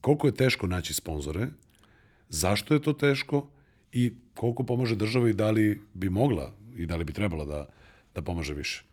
[0.00, 1.48] koliko je teško naći sponzore,
[2.28, 3.48] zašto je to teško
[3.92, 7.66] i koliko pomaže država i da li bi mogla i da li bi trebala da,
[8.14, 8.84] da pomaže više?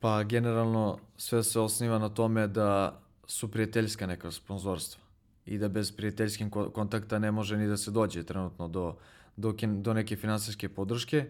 [0.00, 5.02] Pa generalno sve se osniva na tome da su prijateljska neka sponzorstva
[5.46, 8.96] i da bez prijateljskih kontakta ne može ni da se dođe trenutno do,
[9.36, 11.26] do, do neke finansijske podrške.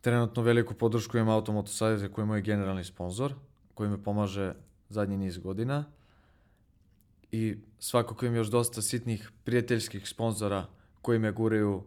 [0.00, 3.34] Trenutno veliku podršku ima Automoto Savjeze koji je moj generalni sponsor,
[3.74, 4.54] koji me pomaže
[4.88, 5.84] zadnji niz godina.
[7.32, 10.66] I svakako im još dosta sitnih prijateljskih sponzora
[11.02, 11.84] koji me guraju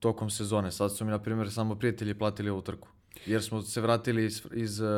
[0.00, 0.72] tokom sezone.
[0.72, 2.88] Sad su mi, na primjer, samo prijatelji platili ovu trku.
[3.26, 4.88] Jer smo se vratili iz, iz uh,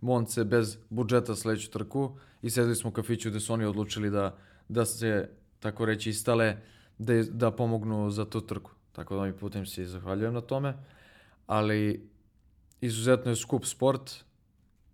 [0.00, 4.36] Monce bez budžeta sledeću trku i sedeli smo u kafiću gde su oni odlučili da,
[4.68, 5.28] da se,
[5.60, 6.56] tako reći, istale
[6.98, 8.70] da, da pomognu za tu trku.
[8.92, 10.74] Tako da mi putem se zahvaljujem na tome
[11.46, 12.10] ali
[12.80, 14.24] izuzetno je skup sport.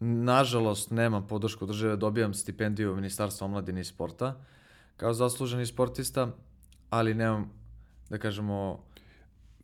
[0.00, 4.44] Nažalost, nemam podršku države, dobijam stipendiju Ministarstva omladine i sporta
[4.96, 6.28] kao zasluženi sportista,
[6.90, 7.50] ali nemam,
[8.10, 8.84] da kažemo,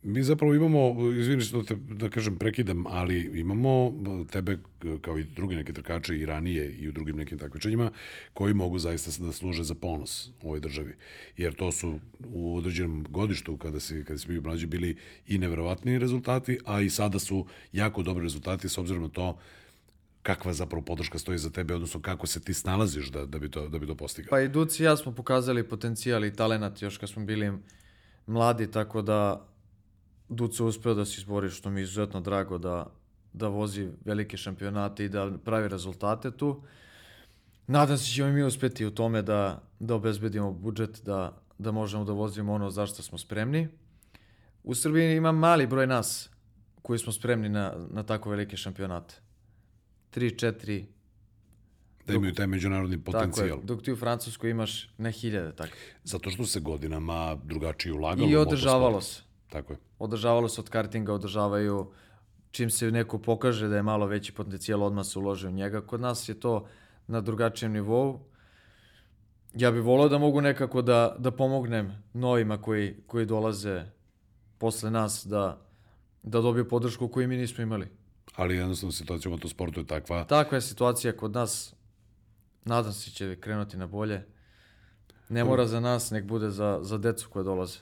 [0.03, 3.93] Mi zapravo imamo, izvini što te, da kažem, prekidam, ali imamo
[4.31, 4.57] tebe
[5.01, 7.91] kao i drugi neki trkače i ranije i u drugim nekim takvičenjima
[8.33, 10.95] koji mogu zaista da služe za ponos u ovoj državi.
[11.37, 11.99] Jer to su
[12.33, 16.89] u određenom godištu kada si, kada si bio mlađi bili i neverovatni rezultati, a i
[16.89, 19.37] sada su jako dobri rezultati s obzirom na to
[20.23, 23.69] kakva zapravo podrška stoji za tebe, odnosno kako se ti snalaziš da, da, bi, to,
[23.69, 24.29] da bi to postigao.
[24.29, 27.51] Pa i Duci ja smo pokazali potencijal i talenat još kad smo bili
[28.27, 29.48] mladi, tako da
[30.29, 32.85] Duce uspeo da se izbori, što mi je izuzetno drago da,
[33.33, 36.61] da vozi velike šampionate i da pravi rezultate tu.
[37.67, 42.05] Nadam se da ćemo mi uspeti u tome da, da obezbedimo budžet, da, da možemo
[42.05, 43.67] da vozimo ono za što smo spremni.
[44.63, 46.29] U Srbiji ima mali broj nas
[46.81, 49.15] koji smo spremni na, na tako velike šampionate.
[50.15, 50.85] 3-4
[52.07, 53.47] Da imaju taj međunarodni Tako potencijal.
[53.47, 55.75] je, dok ti u Francuskoj imaš na hiljade tako.
[56.03, 58.29] Zato što se godinama drugačije ulagalo.
[58.29, 59.21] I održavalo se.
[59.49, 59.79] Tako je.
[59.99, 61.91] Održavalo se od kartinga, održavaju
[62.51, 65.81] čim se neko pokaže da je malo veći potencijal, odmah se ulože u njega.
[65.81, 66.67] Kod nas je to
[67.07, 68.19] na drugačijem nivou.
[69.53, 73.85] Ja bih volao da mogu nekako da, da pomognem novima koji, koji dolaze
[74.57, 75.61] posle nas da,
[76.23, 77.87] da dobiju podršku koju mi nismo imali.
[78.35, 80.23] Ali jednostavno situacija u motosportu je takva.
[80.23, 81.73] Takva je situacija kod nas.
[82.65, 84.25] Nadam se će krenuti na bolje.
[85.29, 87.79] Ne mora za nas, nek bude za, za decu koje dolaze.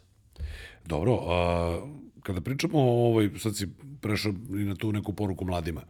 [0.85, 1.87] Dobro, a,
[2.23, 3.67] kada pričamo o ovoj, sad si
[4.01, 5.81] prešao i na tu neku poruku mladima,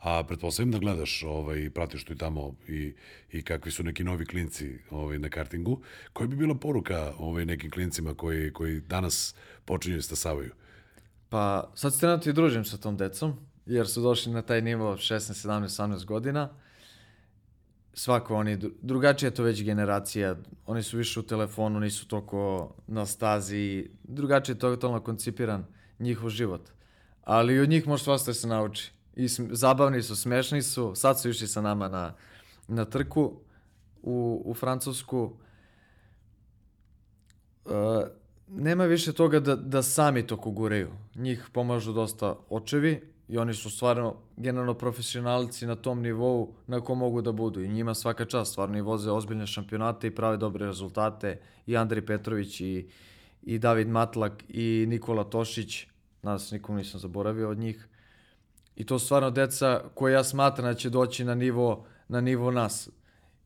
[0.00, 2.94] a pretpostavljam da gledaš ovaj, pratiš tu i tamo i,
[3.32, 5.80] i kakvi su neki novi klinci ovaj, na kartingu,
[6.12, 10.52] koja bi bila poruka ovaj, nekim klincima koji, koji danas počinju i stasavaju?
[11.28, 14.96] Pa sad se trenutno i družim sa tom decom, jer su došli na taj nivo
[14.96, 16.48] 16, 17, 18 godina.
[17.98, 22.74] Svako oni, dru- drugačija je to već generacija, oni su više u telefonu, nisu toliko
[22.86, 25.64] na stazi, drugačije je totalno koncipiran
[25.98, 26.68] njihov život.
[27.24, 28.92] Ali od njih može svašta da se nauči.
[29.16, 32.14] I zabavni su, smešni su, sad su išli sa nama na,
[32.68, 33.40] na trku
[34.02, 35.32] u, u Francusku.
[37.64, 37.72] Uh,
[38.48, 40.90] nema više toga da, da sami to kuguraju.
[41.14, 46.98] Njih pomažu dosta očevi i oni su stvarno generalno profesionalci na tom nivou na kom
[46.98, 47.62] mogu da budu.
[47.62, 51.40] I njima svaka čast, stvarno i voze ozbiljne šampionate i prave dobre rezultate.
[51.66, 52.88] I Andri Petrović i,
[53.42, 55.86] i David Matlak i Nikola Tošić,
[56.22, 57.88] nas nikom nisam zaboravio od njih.
[58.76, 62.50] I to su stvarno deca koje ja smatram da će doći na nivo, na nivo
[62.50, 62.88] nas.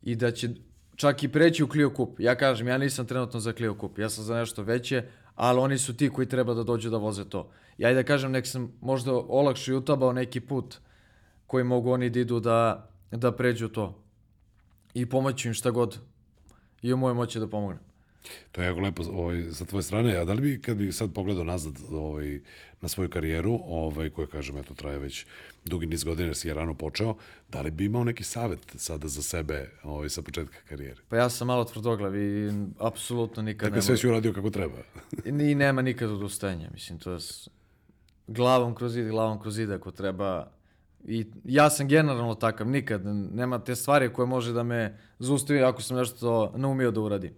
[0.02, 0.48] I da će
[0.96, 2.20] čak i preći u Clio Cup.
[2.20, 5.78] Ja kažem, ja nisam trenutno za Clio Cup, ja sam za nešto veće, ali oni
[5.78, 7.50] su ti koji treba da dođu da voze to.
[7.78, 10.78] Ja i da kažem, nek sam možda olakšao i utabao neki put
[11.46, 14.02] koji mogu oni da idu da, da pređu to.
[14.94, 15.98] I pomoću im šta god
[16.82, 17.89] i u mojoj moći da pomognem.
[18.52, 21.12] To je jako lepo ovaj, sa tvoje strane, a da li bi, kad bi sad
[21.14, 22.40] pogledao nazad ovaj,
[22.80, 25.26] na svoju karijeru, ovaj, koja, kažem, eto, traje već
[25.64, 27.14] dugi niz godina, jer si je rano počeo,
[27.48, 31.00] da li bi imao neki savet sada za sebe ovaj, sa početka karijere?
[31.08, 34.76] Pa ja sam malo tvrdoglav i apsolutno nikad Dakle, sve si uradio kako treba.
[35.50, 37.48] I nema nikad odustajanja, mislim, to je s-
[38.26, 40.50] glavom kroz zid, glavom kroz zid ako treba.
[41.04, 45.82] I ja sam generalno takav, nikad, nema te stvari koje može da me zaustavi ako
[45.82, 47.32] sam nešto naumio da uradim.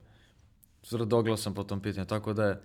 [0.88, 2.60] Tvrdoglav sam po tom pitanju, tako da je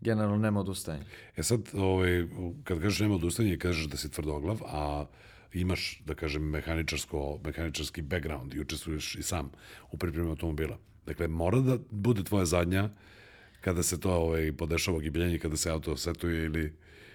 [0.00, 1.04] generalno nema odustajanja.
[1.36, 2.26] E sad, ovaj,
[2.64, 5.06] kad kažeš nema odustajanja, kažeš da si tvrdoglav, a
[5.52, 9.50] imaš, da kažem, mehaničarsko, mehaničarski background i učestvuješ i sam
[9.90, 10.78] u pripremi automobila.
[11.06, 12.88] Dakle, mora da bude tvoja zadnja
[13.60, 16.72] kada se to ovaj, podešava gibljenje, kada se auto setuje ili,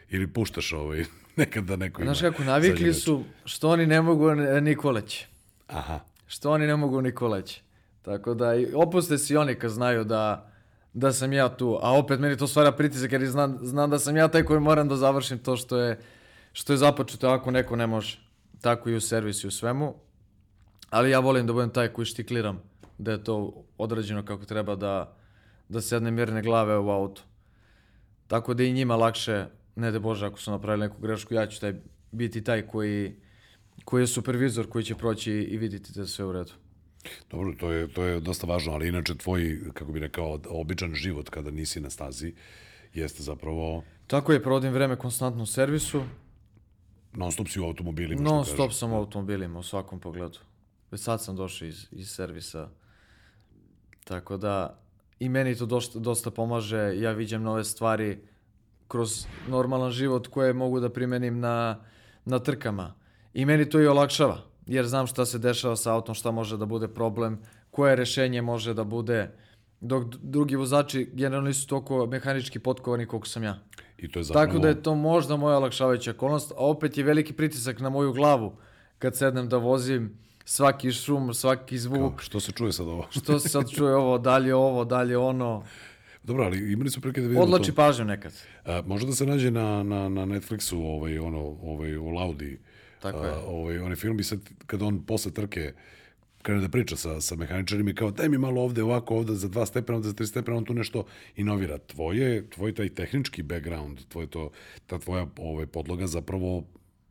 [0.09, 2.13] ili puštaš ovaj, nekad da neko ima.
[2.13, 5.25] Znaš kako, navikli su što oni ne mogu ni- ni koleć.
[5.67, 5.99] Aha.
[6.27, 7.61] Što oni ne mogu ni koleć.
[8.01, 10.51] Tako da opuste si oni kad znaju da,
[10.93, 11.79] da sam ja tu.
[11.81, 14.87] A opet meni to stvara pritisak jer znam, znam da sam ja taj koji moram
[14.87, 15.99] da završim to što je,
[16.53, 18.19] što je započeto ako neko ne može.
[18.61, 19.95] Tako i u servisu i u svemu.
[20.89, 22.61] Ali ja volim da budem taj koji štikliram
[22.97, 25.15] da je to odrađeno kako treba da,
[25.69, 27.21] da sedne mirne glave u auto.
[28.27, 31.61] Tako da i njima lakše, ne de Bože ako su napravili neku grešku, ja ću
[31.61, 31.73] taj,
[32.11, 33.15] biti taj koji,
[33.85, 36.51] koji je supervizor koji će proći i vidjeti da sve u redu.
[37.31, 41.29] Dobro, to je, to je dosta važno, ali inače tvoj, kako bi rekao, običan život
[41.29, 42.33] kada nisi na stazi
[42.93, 46.03] jeste zapravo Tako je, provodim vreme konstantno u servisu.
[47.13, 48.21] non stop si u automobilima.
[48.21, 48.79] Non što stop kažeš.
[48.79, 50.39] sam u automobilima u svakom pogledu.
[50.91, 52.69] Već sad sam došao iz, iz servisa.
[54.03, 54.79] Tako da
[55.19, 56.93] i meni to dosta, dosta pomaže.
[56.99, 58.19] Ja viđam nove stvari
[58.87, 61.79] kroz normalan život koje mogu da primenim na,
[62.25, 62.93] na trkama.
[63.33, 64.41] I meni to i olakšava.
[64.67, 67.39] Jer znam šta se dešava sa autom, šta može da bude problem,
[67.71, 69.31] koje rešenje može da bude.
[69.81, 73.59] Dok drugi vozači generalno nisu toliko mehanički potkovani koliko sam ja.
[73.97, 74.45] I to je zapravo...
[74.45, 78.13] Tako da je to možda moja olakšavajuća okolnost, a opet je veliki pritisak na moju
[78.13, 78.55] glavu
[78.99, 83.07] kad sednem da vozim svaki šum, svaki zvuk, Kao, što se čuje sad ovo?
[83.21, 85.63] što se sad čuje ovo, dalje ovo, dalje ono,
[86.23, 87.75] Dobro, ali imali smo prilike da vidimo odlači to.
[87.75, 88.33] pažnju nekad.
[88.65, 92.59] A, može da se nađe na, na, na Netflixu ovaj, ono, ovaj, u Laudi.
[92.99, 93.31] Tako je.
[93.31, 95.73] A, ovaj, onaj film i sad kad on posle trke
[96.41, 99.47] krene da priča sa, sa mehaničarima i kao daj mi malo ovde ovako, ovde za
[99.47, 101.05] dva stepena, ovde za tri stepena, on tu nešto
[101.35, 101.77] inovira.
[101.77, 104.49] Tvoje, tvoj taj tehnički background, tvoj to,
[104.87, 106.63] ta tvoja ovaj, podloga zapravo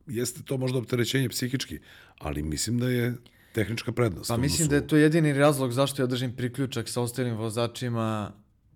[0.07, 1.79] jeste to možda opterećenje psihički,
[2.17, 3.15] ali mislim da je
[3.53, 4.27] tehnička prednost.
[4.27, 8.31] Pa mislim odnosu- da je to jedini razlog zašto ja držim priključak sa ostalim vozačima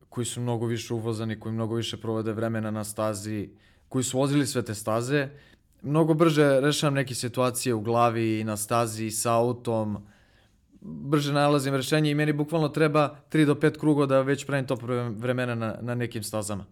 [0.10, 3.50] koji su mnogo više uvozani, koji mnogo više provode vremena na stazi,
[3.89, 5.30] koji su vozili sve te staze.
[5.82, 9.98] Mnogo brže rešavam neke situacije u glavi, i na stazi, sa autom,
[10.82, 14.82] brže nalazim rešenje i meni bukvalno treba 3 do 5 krugova da već pravim top
[15.17, 16.65] vremena na, na nekim stazama.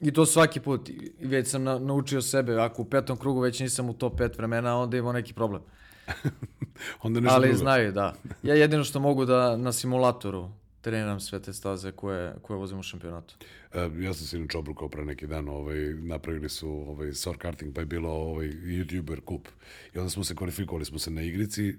[0.00, 0.90] I to svaki put.
[1.20, 4.76] Već sam na, naučio sebe, ako u petom krugu već nisam u top 5 vremena,
[4.76, 5.62] onda imamo neki problem.
[7.02, 7.58] Onda nešto Ali drugo.
[7.58, 8.14] znaju, da.
[8.42, 10.50] Ja jedino što mogu da na simulatoru
[10.84, 13.34] treniram sve te staze koje, koje vozim u šampionatu.
[13.72, 17.80] E, ja sam inače obrukao pre neki dan, ovaj, napravili su ovaj, sore karting, pa
[17.80, 19.48] je bilo ovaj, YouTuber kup.
[19.94, 21.76] I onda smo se kvalifikovali, smo se na igrici,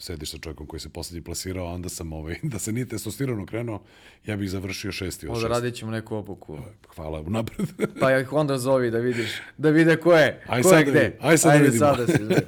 [0.00, 3.40] sediš sa čovjekom koji se poslednji plasirao, a onda sam, ovaj, da se nije testosteron
[3.40, 3.82] okrenuo,
[4.26, 5.50] ja bih završio šesti od Onda šest.
[5.50, 6.58] radit ćemo neku obuku.
[6.94, 7.68] Hvala unapred.
[8.00, 10.90] Pa ih onda zovi da vidiš, da vide ko je, Aj ko sad je da
[10.90, 11.16] gde.
[11.20, 11.78] Aj sad da vidimo.
[11.78, 12.46] sad da se izvedi.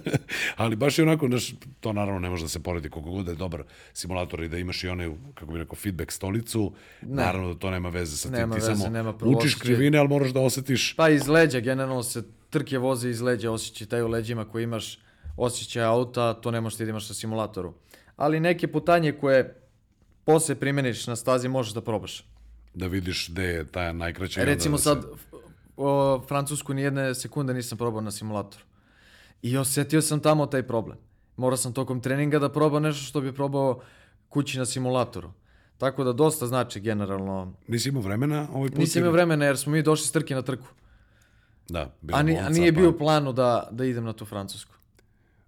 [0.56, 3.30] Ali baš je onako, naš, to naravno ne može da se poredi koliko god da
[3.30, 3.62] je dobar
[3.92, 7.88] simulator i da imaš i one, kako bi rekao, feedback stolicu, naravno da to nema
[7.88, 8.38] veze sa tim.
[8.38, 12.02] Nema Ti veze, samo nema učiš krivine, ali moraš da osetiš Pa iz leđa, generalno
[12.02, 14.98] se trke voze iz leđa, osjećaj taj u leđima koji imaš
[15.36, 17.74] osjećaj auta, to ne možeš ti da imaš na simulatoru.
[18.16, 19.60] Ali neke putanje koje
[20.24, 22.24] posle primeniš na stazi možeš da probaš.
[22.74, 24.44] da vidiš gde je ta najkraća.
[24.44, 25.04] Recimo da se- sad,
[25.76, 28.64] o, Francusku nijedne sekunde nisam probao na simulatoru.
[29.42, 30.98] I osjetio sam tamo taj problem.
[31.36, 33.80] Morao sam tokom treninga da probam nešto što bi probao
[34.28, 35.32] kući na simulatoru.
[35.78, 37.52] Tako da dosta znači generalno.
[37.68, 38.78] Nisi imao vremena ovaj put?
[38.78, 40.66] Nisam ili- imao vremena jer smo mi došli s trke na trku.
[41.68, 44.72] Da, A, ni, a nije pa- bio u planu da, da idem na tu Francusku.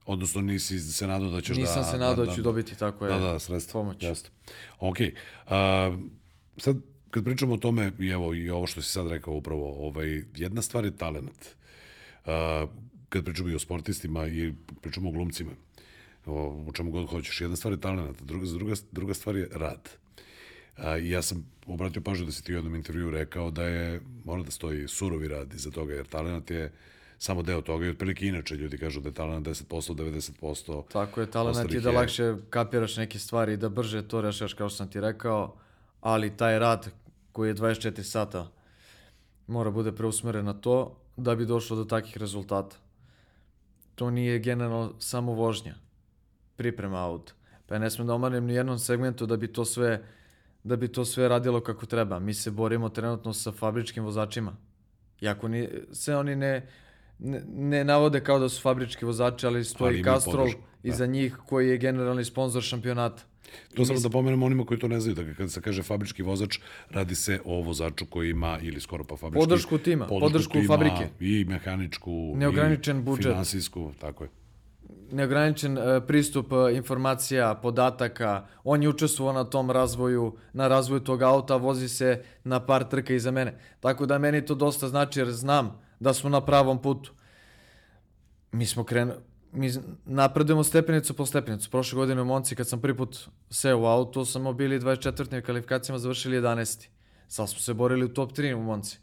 [0.07, 1.63] Odnosno nisi se nadao da ćeš da...
[1.63, 3.81] Nisam se nadao da ću dobiti tako je Da, da, sredstvo.
[3.81, 4.03] pomoć.
[4.03, 4.31] Jasno.
[4.79, 4.97] Ok.
[5.47, 5.97] A,
[6.57, 6.77] sad,
[7.11, 10.63] kad pričamo o tome, i evo, i ovo što si sad rekao upravo, ovaj, jedna
[10.63, 11.47] stvar je talent.
[12.27, 12.67] A,
[13.09, 15.51] kad pričamo i o sportistima i pričamo o glumcima,
[16.27, 19.89] o, o čemu god hoćeš, jedna stvar je talent, druga, druga, druga stvar je rad.
[20.77, 24.43] A, ja sam obratio pažnju da si ti u jednom intervju rekao da je, mora
[24.43, 26.73] da stoji surovi rad iza toga, jer talent je
[27.19, 30.83] samo deo toga i otprilike inače ljudi kažu da je talent 10%, 90%.
[30.93, 34.69] Tako je, talent je da lakše kapiraš neke stvari i da brže to rešaš kao
[34.69, 35.57] što sam ti rekao,
[36.01, 36.89] ali taj rad
[37.33, 38.51] koji je 24 sata
[39.47, 42.77] mora bude preusmeren na to da bi došlo do takih rezultata.
[43.95, 45.75] To nije generalno samo vožnja,
[46.57, 47.33] priprema auta.
[47.67, 50.03] Pa ja ne smem da omanem ni jednom segmentu da bi to sve
[50.65, 52.19] da bi to sve radilo kako treba.
[52.19, 54.57] Mi se borimo trenutno sa fabričkim vozačima.
[55.21, 56.69] Iako ni, se oni ne,
[57.19, 61.07] ne, ne navode kao da su fabrički vozači, ali Ali stoji imaju Castrol podršku, iza
[61.07, 63.23] njih koji je generalni sponsor šampionata.
[63.75, 66.59] To samo da pomenemo onima koji to ne znaju, da kada se kaže fabrički vozač,
[66.91, 69.49] radi se o vozaču koji ima, ili skoro pa fabrički...
[69.49, 71.09] Podršku tima, podršku fabrike.
[71.21, 73.33] I mehaničku, Neograničen i budžet.
[73.33, 74.31] finansijsku, tako je.
[75.13, 81.23] Neograničen e, pristup e, informacija, podataka, on je učestvovao na tom razvoju, na razvoju tog
[81.23, 83.59] auta, vozi se na par trka iza mene.
[83.81, 87.13] Tako da meni to dosta znači jer znam da smo na pravom putu.
[88.53, 89.19] Mi smo krenuli,
[89.53, 89.71] mi
[90.05, 91.71] napredujemo stepenicu po stepenicu.
[91.71, 95.43] Prošle godine u Monci kad sam prvi put seo u auto, smo bili 24.
[95.45, 96.89] kvalifikacijama, završili 11.
[97.29, 98.99] Sad smo se borili u top 3 u Monci.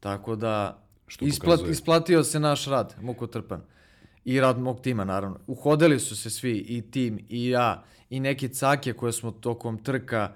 [0.00, 3.60] Tako da Što isplat, isplatio se naš rad, mukotrpan.
[4.24, 5.38] I rad mog tima, naravno.
[5.46, 10.32] Uhodili su se svi, i tim, i ja, i neki cake koje smo tokom trka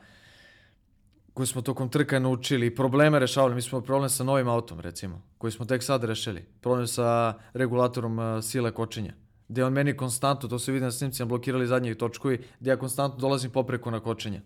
[1.36, 3.54] koje smo tokom trka naučili i probleme rešavali.
[3.54, 6.44] Mi smo problem sa novim autom, recimo, koji smo tek sad rešili.
[6.60, 9.12] Problem sa regulatorom uh, sile kočenja.
[9.48, 13.20] Gde on meni konstantno, to se vidi na snimcima, blokirali zadnjih točkovi, gde ja konstantno
[13.20, 14.40] dolazim popreko na kočenja.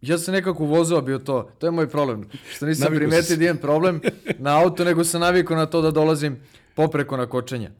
[0.00, 1.50] Ja sam nekako vozao bio to.
[1.58, 2.28] To je moj problem.
[2.50, 4.00] Što nisam primetio da imam problem
[4.38, 6.40] na auto, nego sam navikao na to da dolazim
[6.74, 7.70] popreko na kočenja.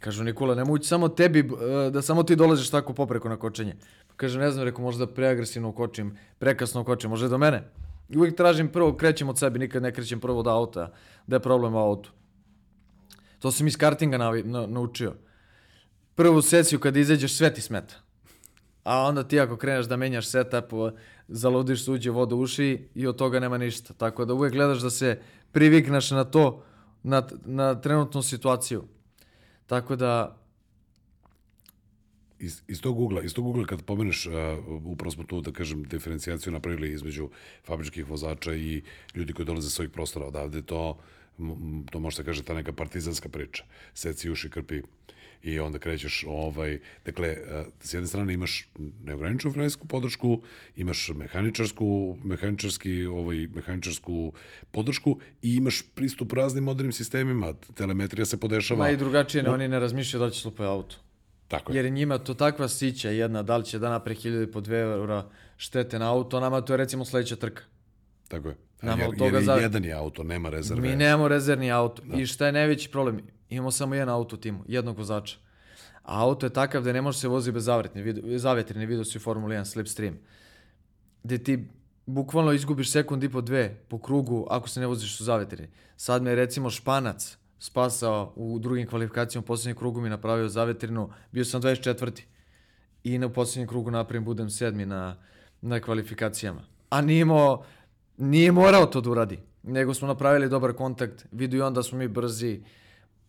[0.00, 3.76] Kažu Nikola, nemoj samo tebi, e, da samo ti dolaziš tako popreko na kočenje.
[4.16, 7.62] Kaže, ne znam, rekao, možda preagresivno ukočim, prekasno ukočim, može do mene.
[8.08, 10.92] I uvijek tražim prvo, krećem od sebe, nikad ne krećem prvo od auta,
[11.26, 12.12] da je problem u autu.
[13.38, 15.14] To sam iz kartinga navi, na, naučio.
[16.14, 17.94] Prvu sesiju kad izađeš, sve ti smeta.
[18.84, 20.72] A onda ti ako kreneš da menjaš setup,
[21.28, 23.94] zaludiš suđe voda u uši i od toga nema ništa.
[23.94, 25.20] Tako da uvijek gledaš da se
[25.52, 26.62] privikneš na to,
[27.02, 28.84] na, na trenutnu situaciju.
[29.66, 30.36] Tako da,
[32.42, 34.32] Iz, iz tog ugla, iz tog ugla kad pomeneš, uh,
[34.84, 37.28] upravo smo tu, da kažem, diferencijaciju napravili između
[37.64, 38.82] fabričkih vozača i
[39.14, 40.98] ljudi koji dolaze sa svojih prostora odavde, to,
[41.90, 43.64] to može se kaže ta neka partizanska priča.
[43.94, 44.82] Seci uši, krpi
[45.42, 48.68] i onda krećeš ovaj, dakle, uh, s jedne strane imaš
[49.04, 50.42] neograničenu finansijsku podršku,
[50.76, 54.32] imaš mehaničarsku, mehaničarski, ovaj, mehaničarsku
[54.70, 58.84] podršku i imaš pristup raznim modernim sistemima, telemetrija se podešava.
[58.84, 60.96] ma i drugačije, ne, oni ne razmišljaju da li će slupati auto.
[61.52, 61.76] Tako je.
[61.76, 64.72] Jer je njima to takva sića jedna, da li će da napre 1000 po 2
[64.92, 65.24] eura
[65.56, 67.62] štete na auto, nama to je recimo sledeća trka.
[68.28, 68.56] Tako je.
[68.82, 70.82] Nama jer, toga jer je za- jedan je auto, nema rezerve.
[70.82, 72.02] Mi nemamo rezervni auto.
[72.14, 73.20] I šta je najveći problem?
[73.48, 75.36] Imamo samo jedan auto u timu, jednog vozača.
[76.02, 79.20] A auto je takav da ne može se vozi bez zavetrine, zavetrine, vidio si u
[79.20, 80.18] Formula 1 slipstream.
[81.22, 81.68] Gde ti
[82.06, 85.68] bukvalno izgubiš sekund i po dve po krugu ako se ne voziš u zavetrini.
[85.96, 91.44] Sad me recimo Španac spasao u drugim kvalifikacijama u posljednjem krugu mi napravio zavetrinu, bio
[91.44, 92.22] sam 24.
[93.04, 95.16] I na posljednjem krugu napravim budem sedmi na,
[95.60, 96.64] na kvalifikacijama.
[96.90, 97.64] A nije, imao,
[98.16, 102.08] nije morao to da uradi, nego smo napravili dobar kontakt, vidio i onda smo mi
[102.08, 102.62] brzi,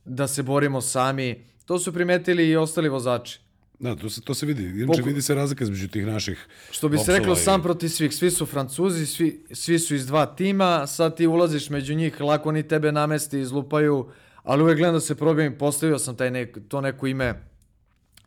[0.05, 1.45] da se borimo sami.
[1.65, 3.39] To su primetili i ostali vozači.
[3.83, 4.63] Da, to se, to se vidi.
[4.63, 7.87] Inače, Poku- vidi se razlika između tih naših Što bi se reklo, i- sam protiv
[7.89, 8.13] svih.
[8.13, 12.49] Svi su Francuzi, svi, svi su iz dva tima, sad ti ulaziš među njih, lako
[12.49, 14.09] oni tebe namesti, izlupaju,
[14.43, 17.43] ali uvek gledam da se probijem, postavio sam taj nek, to neko ime,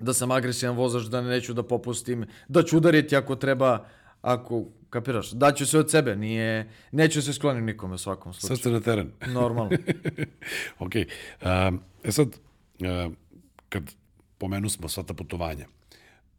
[0.01, 3.87] da sam agresivan vozač, da neću da popustim, da ću udariti ako treba,
[4.23, 8.57] ako, kapiraš, daću se od sebe, nije, neću se sklonim nikome u svakom Sad slučaju.
[8.59, 9.11] ste na teren.
[9.27, 9.71] Normalno.
[10.79, 10.93] ok.
[10.95, 13.13] Um, e sad, uh,
[13.69, 13.83] kad
[14.39, 15.67] pomenu smo sva ta putovanja,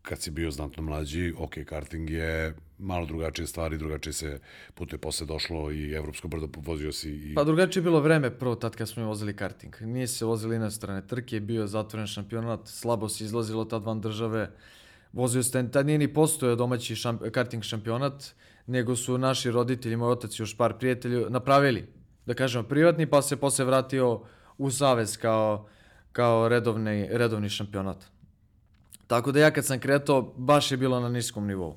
[0.02, 4.40] kad si bio znatno mlađi, ok, karting je malo drugačije stvari, drugačije se
[4.74, 7.36] putuje, posle došlo i Evropsko brdo, vozio si i...
[7.36, 9.76] Pa drugačije je bilo vreme prvo tad kad smo vozili karting.
[9.82, 14.52] Nije se vozili inostrane trke, bio je zatvoren šampionat, slabo se izlazilo tad van države.
[15.14, 18.36] Vozio se, tad nije ni postojao domaći šamp, karting šampionat,
[18.68, 21.88] nego su naši roditelji, moj otac i još par prijatelja napravili,
[22.26, 24.22] da kažemo, privatni, pa se posle vratio
[24.58, 25.68] u Savez kao,
[26.18, 28.06] kao redovni, redovni šampionat.
[29.08, 31.76] Tako da ja kad sam kretao, baš je bilo na niskom nivou.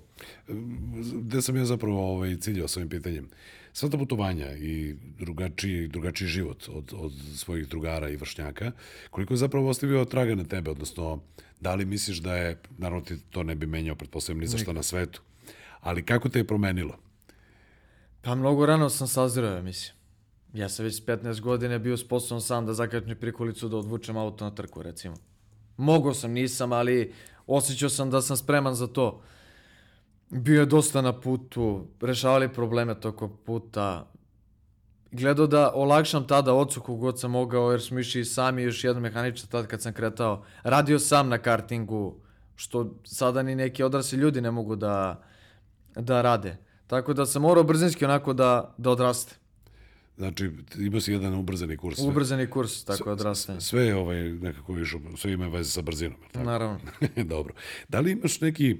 [1.15, 3.29] Gde sam ja zapravo ovaj, ciljao s ovim pitanjem?
[3.73, 8.73] Sva ta putovanja i drugačiji, drugačiji život od, od svojih drugara i vršnjaka,
[9.11, 11.21] koliko je zapravo ostavio traga na tebe, odnosno
[11.61, 14.73] da li misliš da je, naravno ti to ne bi menjao, pretpostavljam, ni za šta
[14.73, 15.23] na svetu,
[15.81, 16.99] ali kako te je promenilo?
[18.23, 20.00] Pa mnogo rano sam sazreo, ja mislim.
[20.55, 24.45] Ja sam već s 15 godina bio sposoban sam da zakačem prikolicu da odvučem auto
[24.45, 25.15] na trku, recimo.
[25.77, 27.13] Mogao sam, nisam, ali
[27.47, 29.23] osjećao sam da sam spreman za to.
[30.31, 34.11] Bio je dosta na putu, rešavali probleme toko puta.
[35.13, 39.49] Gledao da olakšam tada ocu kogod sam mogao, jer smo išli sami još jedan mehaničar
[39.49, 40.45] tad kad sam kretao.
[40.63, 42.21] Radio sam na kartingu,
[42.57, 45.23] što sada ni neki odrasli ljudi ne mogu da,
[45.97, 46.57] da rade.
[46.87, 49.35] Tako da sam morao brzinski onako da, da odraste.
[50.21, 51.97] Znači, imao si jedan ubrzani kurs.
[51.97, 53.61] Sve, Ubrzani kurs, tako odrastanje.
[53.61, 56.19] sve je ovaj, nekako išao, sve ima veze sa brzinom.
[56.33, 56.45] tako?
[56.45, 56.79] Naravno.
[57.35, 57.55] Dobro.
[57.89, 58.77] Da li imaš neki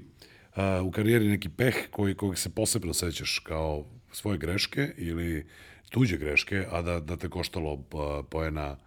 [0.55, 5.45] a, u karijeri neki peh koji, kojeg se posebno sećaš kao svoje greške ili
[5.89, 8.77] tuđe greške, a da, da te koštalo a, poena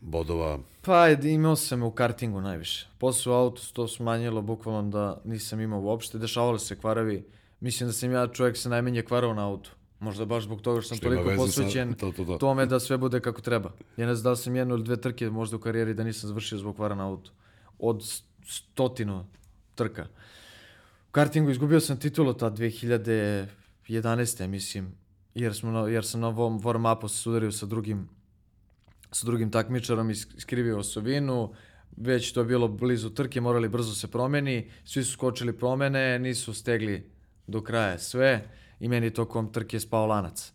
[0.00, 0.58] bodova?
[0.82, 2.86] Pa imao sam u kartingu najviše.
[2.98, 6.18] Posle u autu se to smanjilo, bukvalno da nisam imao uopšte.
[6.18, 7.24] Dešavalo se kvarovi.
[7.60, 9.70] Mislim da sam ja čovjek sa najmanje kvarova na autu.
[10.00, 12.38] Možda baš zbog toga što sam Što toliko veze sa- posvećen to, to, to.
[12.38, 13.72] tome da sve bude kako treba.
[13.96, 16.28] Ja ne znam da li sam jednu ili dve trke možda u karijeri da nisam
[16.28, 17.30] završio zbog kvara na autu.
[17.78, 18.02] Od
[18.44, 19.26] stotinu
[19.74, 20.06] trka.
[21.00, 23.46] U kartingu izgubio sam titulu ta 2011.
[24.46, 24.92] mislim,
[25.34, 28.08] jer, smo na, jer sam na ovom warm-upu se sudario sa drugim
[29.12, 31.52] sa drugim takmičarom is- iskrivio osovinu,
[31.96, 36.54] već to je bilo blizu trke, morali brzo se promeni, svi su skočili promene, nisu
[36.54, 37.10] stegli
[37.46, 38.48] do kraja sve
[38.80, 40.52] i meni tokom trke spao lanac.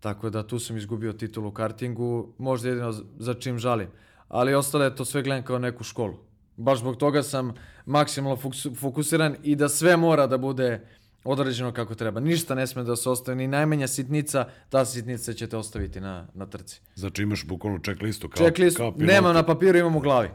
[0.00, 3.88] Tako da tu sam izgubio titulu u kartingu, možda jedino za čim žalim.
[4.28, 6.14] Ali ostalo je to sve gledam kao neku školu.
[6.56, 7.54] Baš zbog toga sam
[7.86, 10.86] maksimalno fokus- fokusiran i da sve mora da bude
[11.24, 12.20] odrađeno kako treba.
[12.20, 16.26] Ništa ne sme da se ostavi, ni najmanja sitnica, ta sitnica će te ostaviti na,
[16.34, 16.80] na trci.
[16.94, 19.12] Znači imaš bukvalno check listu kao, Checklist, kao pilot.
[19.12, 20.28] nemam na papiru, imam u glavi.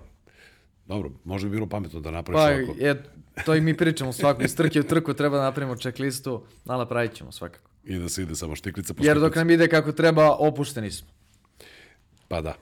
[0.86, 2.86] Dobro, možda bi bilo pametno da napraviš Pa, ovako.
[2.86, 3.04] je,
[3.46, 7.14] to i mi pričamo svako, iz trke u trku treba da napravimo checklistu, ali napravit
[7.14, 7.70] ćemo svakako.
[7.84, 11.08] I da se ide samo štiklica po Jer dok nam ide kako treba, opušteni smo.
[12.28, 12.56] Pa da.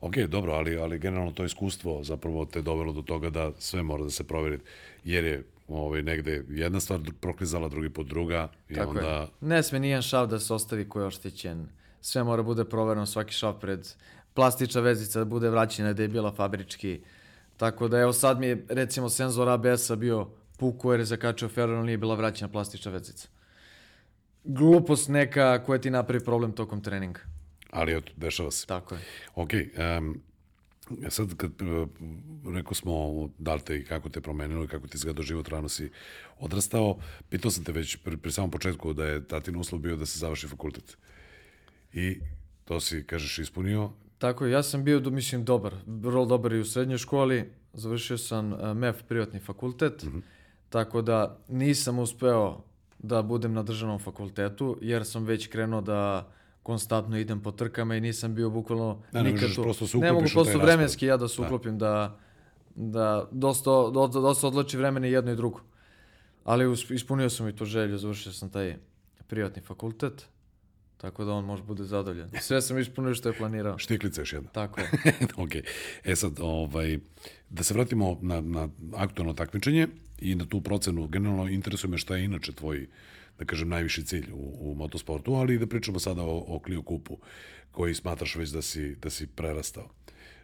[0.00, 4.04] Ok, dobro, ali, ali generalno to iskustvo zapravo te dovelo do toga da sve mora
[4.04, 4.58] da se proveri,
[5.04, 9.08] jer je ovaj, negde jedna stvar proklizala, drugi put druga i Tako onda...
[9.08, 9.26] je.
[9.40, 11.68] Ne sme nijedan šav da se ostavi koji je oštećen.
[12.00, 13.88] Sve mora bude provereno, svaki šav pred
[14.34, 17.00] plastična vezica da bude vraćena da je bila fabrički.
[17.56, 21.86] Tako da evo sad mi je recimo senzor ABS-a bio puko jer je zakačio Ferrari,
[21.86, 23.28] nije bila vraćena plastična vezica.
[24.44, 27.20] Glupost neka koja ti napravi problem tokom treninga.
[27.70, 28.66] Ali eto, dešava se.
[28.66, 29.00] Tako je.
[29.34, 29.50] Ok,
[29.98, 30.20] um,
[31.08, 31.88] sad kad uh,
[32.54, 35.68] rekao smo da li te i kako te promenilo i kako ti izgledao život, rano
[35.68, 35.90] si
[36.38, 36.98] odrastao,
[37.28, 40.18] pitao sam te već pri, pri samom početku da je tatin uslov bio da se
[40.18, 40.96] završi fakultet.
[41.92, 42.20] I
[42.64, 43.92] to si, kažeš, ispunio.
[44.18, 45.74] Tako je, ja sam bio, mislim, dobar.
[45.86, 47.52] Vrlo dobar i u srednjoj školi.
[47.72, 50.04] Završio sam uh, MEF privatni fakultet.
[50.68, 52.60] Tako da nisam uspeo
[52.98, 56.28] da budem na državnom fakultetu, jer sam već krenuo da
[56.62, 59.62] konstantno idem po trkama i nisam bio bukvalno Da, ne nikad tu.
[59.62, 61.46] prosto ne mogu prosto vremenski ja da se Da.
[61.46, 62.16] uklopim da,
[62.74, 65.60] da dosta, dosta, dosta odlači vremena i jedno i drugo.
[66.44, 68.76] Ali ispunio sam i tu želju, završio sam taj
[69.26, 70.26] privatni fakultet,
[71.06, 72.30] tako da on može bude zadovoljan.
[72.40, 73.78] Sve sam ispunio što je planirao.
[73.78, 74.50] Štiklica još jedna.
[74.50, 74.90] Tako je.
[75.44, 75.50] ok.
[76.04, 76.98] E sad, ovaj,
[77.50, 79.88] da se vratimo na, na aktualno takmičenje
[80.18, 81.06] i na tu procenu.
[81.06, 82.86] Generalno interesuje me šta je inače tvoj,
[83.38, 86.82] da kažem, najviši cilj u, u motosportu, ali i da pričamo sada o, o Clio
[86.82, 87.18] Kupu,
[87.70, 89.88] koji smatraš već da si, da si prerastao.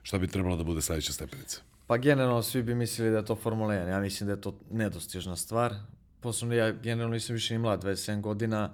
[0.03, 1.61] Šta bi trebalo da bude sledeća stepenica?
[1.87, 3.89] Pa generalno svi bi mislili da je to Formula 1.
[3.89, 5.75] Ja mislim da je to nedostižna stvar.
[6.21, 8.73] Posebno ja generalno nisam više ni mlad, 27 godina.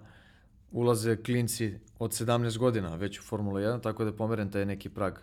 [0.72, 4.88] Ulaze klinci od 17 godina već u Formulu 1, tako da je pomeren taj neki
[4.88, 5.14] prag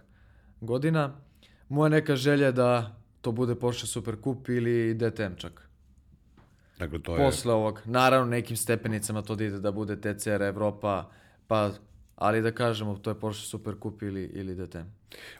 [0.61, 1.21] godina.
[1.69, 5.69] Moja neka želja je da to bude Porsche Super Cup ili DTM čak.
[6.79, 7.25] Dakle, to je...
[7.25, 11.09] Posle ovog, naravno nekim stepenicama to da ide da bude TCR Evropa,
[11.47, 11.71] pa
[12.15, 14.87] ali da kažemo to je Porsche Super Cup ili, ili DTM.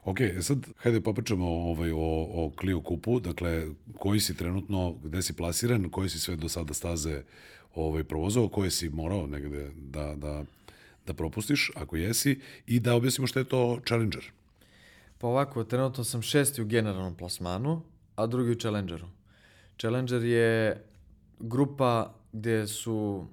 [0.03, 1.97] Ok, e sad, hajde popričamo ovaj, o,
[2.31, 6.73] o Clio Kupu, dakle, koji si trenutno, gde si plasiran, koje si sve do sada
[6.73, 7.23] staze
[7.75, 10.43] ovaj, provozao, koje si morao negde da, da,
[11.05, 14.31] da propustiš, ako jesi, i da objasnimo šta je to Challenger.
[15.17, 17.81] Pa ovako, trenutno sam šesti u generalnom plasmanu,
[18.15, 19.07] a drugi u Challengeru.
[19.77, 20.83] Challenger je
[21.39, 23.25] grupa gde su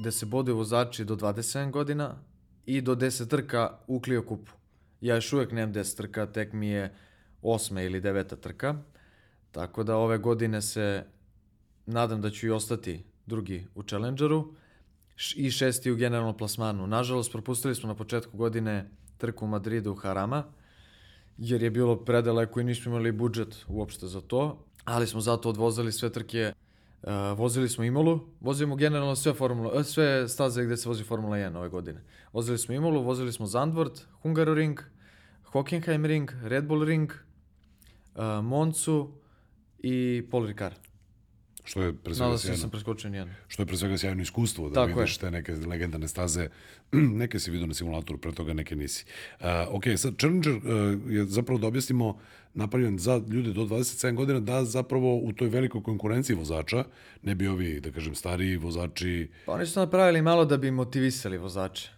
[0.00, 2.14] gde se bode vozači do 27 godina
[2.66, 4.52] i do 10 trka u Clio kupu.
[5.00, 6.94] Ja još uvek nemam 10 trka, tek mi je
[7.42, 8.74] osma ili deveta trka.
[9.52, 11.04] Tako da ove godine se
[11.86, 14.54] nadam da ću i ostati drugi u Challengeru
[15.36, 16.86] i šesti u generalnom plasmanu.
[16.86, 20.44] Nažalost, propustili smo na početku godine trku u Madridu u Harama,
[21.38, 25.92] jer je bilo predaleko i nismo imali budžet uopšte za to, ali smo zato odvozili
[25.92, 26.52] sve trke
[27.02, 31.36] Uh, vozili smo Imolu, vozimo generalno sve, formula, eh, sve staze gde se vozi Formula
[31.36, 32.00] 1 ove godine.
[32.32, 34.80] Vozili smo Imolu, vozili smo Zandvoort, Hungaroring,
[35.44, 37.12] Hockenheim Ring, Red Bull Ring,
[38.14, 39.12] uh, Moncu
[39.78, 40.76] i Paul Ricard.
[41.66, 43.34] Što je pre svega Nadam se da sam preskočio nijedno.
[43.48, 46.48] Što je pre svega sjajno iskustvo, da Tako vidiš te neke legendarne staze.
[47.22, 49.04] neke si vidio na simulatoru, pre toga neke nisi.
[49.40, 50.62] Uh, ok, sad Challenger uh,
[51.08, 52.18] je zapravo da objasnimo
[52.54, 56.84] napravljen za ljude do 27 godina da zapravo u toj velikoj konkurenciji vozača
[57.22, 61.38] ne bi ovi, da kažem, stariji vozači Pa oni su napravili malo da bi motivisali
[61.38, 61.90] vozače.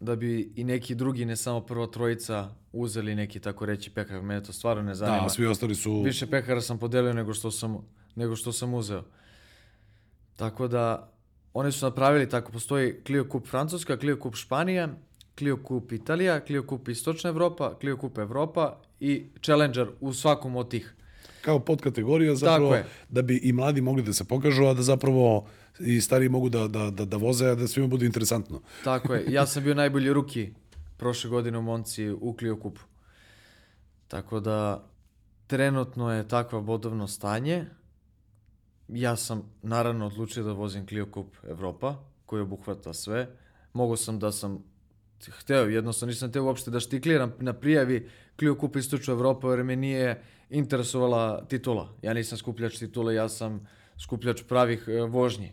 [0.00, 4.22] Da bi i neki drugi, ne samo prva trojica, uzeli neki tako reći pekar.
[4.22, 5.22] Mene to stvarno ne zanima.
[5.22, 6.02] Da, svi ostali su...
[6.02, 7.78] Više pekara sam podelio nego što sam,
[8.16, 9.04] nego što sam uzeo.
[10.36, 11.12] Tako da,
[11.54, 14.88] oni su napravili tako, postoji Clio Cup Francuska, Clio Cup Španija,
[15.38, 20.70] Clio Cup Italija, Clio Cup Istočna Evropa, Clio Cup Evropa i Challenger u svakom od
[20.70, 20.94] tih.
[21.40, 22.86] kao podkategorija zapravo je.
[23.08, 25.46] da bi i mladi mogli da se pokažu, a da zapravo
[25.80, 28.60] i stariji mogu da, da, da, da voze, a da svima bude interesantno.
[28.84, 29.24] Tako je.
[29.28, 30.52] Ja sam bio najbolji ruki
[30.96, 32.80] prošle godine u Monci u Clio Kupu.
[34.08, 34.88] Tako da
[35.46, 37.66] trenutno je takva bodovno stanje.
[38.88, 41.94] Ja sam naravno odlučio da vozim Clio Cup Evropa,
[42.26, 43.28] koji obuhvata sve.
[43.72, 44.58] Mogu sam da sam
[45.30, 48.08] hteo, jednostavno nisam teo uopšte da štikliram na prijavi
[48.38, 51.88] Clio Cup Istočna Evropa, jer me nije interesovala titula.
[52.02, 53.66] Ja nisam skupljač titula, ja sam
[53.98, 55.52] skupljač pravih e, vožnji.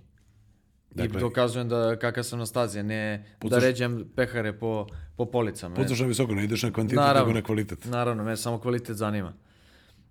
[0.91, 5.25] Dakle- I dokazujem da kakav sam na stazi, ne da Pucaš- ređam pehare po, po
[5.25, 5.75] policama.
[5.75, 7.19] Pucaš na visoko, ne ideš na kvantitet, Naravno.
[7.19, 7.86] nego na kvalitet.
[7.86, 9.34] Naravno, me samo kvalitet zanima.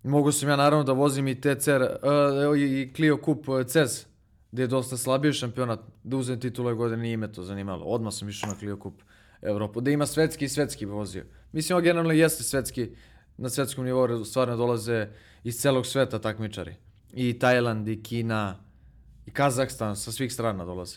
[0.03, 4.07] Mogu sam ja naravno da vozim i TCR uh, i Clio Cup uh, CES,
[4.53, 7.85] gde je dosta slabiji šampionat, da uzem ove godine, nije me to zanimalo.
[7.85, 9.03] Odmah sam išao na Clio Cup
[9.43, 11.25] Evropu, da ima svetski i svetski bi vozio.
[11.53, 12.91] Mislim, ovo generalno jeste svetski,
[13.37, 15.09] na svetskom nivou stvarno dolaze
[15.45, 16.75] iz celog sveta takmičari.
[17.13, 18.59] I Tajland, i Kina,
[19.27, 20.97] i Kazahstan, sa svih strana dolaze.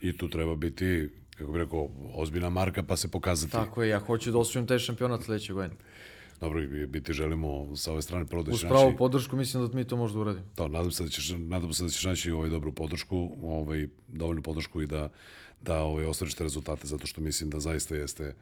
[0.00, 3.52] I tu treba biti, kako bih rekao, ozbiljna marka pa se pokazati.
[3.52, 5.80] Tako je, ja hoću da osvojim taj šampionat sledeće godine.
[6.40, 8.98] Dobro, i biti želimo sa ove strane prvo da Uz ćeš pravu naći...
[8.98, 10.46] podršku mislim da mi to možda uradimo.
[10.54, 14.42] To, nadam se da ćeš, nadam se da ćeš naći ovaj dobru podršku, ovaj, dovoljnu
[14.42, 15.08] podršku i da,
[15.60, 18.34] da ovaj, ostvariš te rezultate, zato što mislim da zaista jeste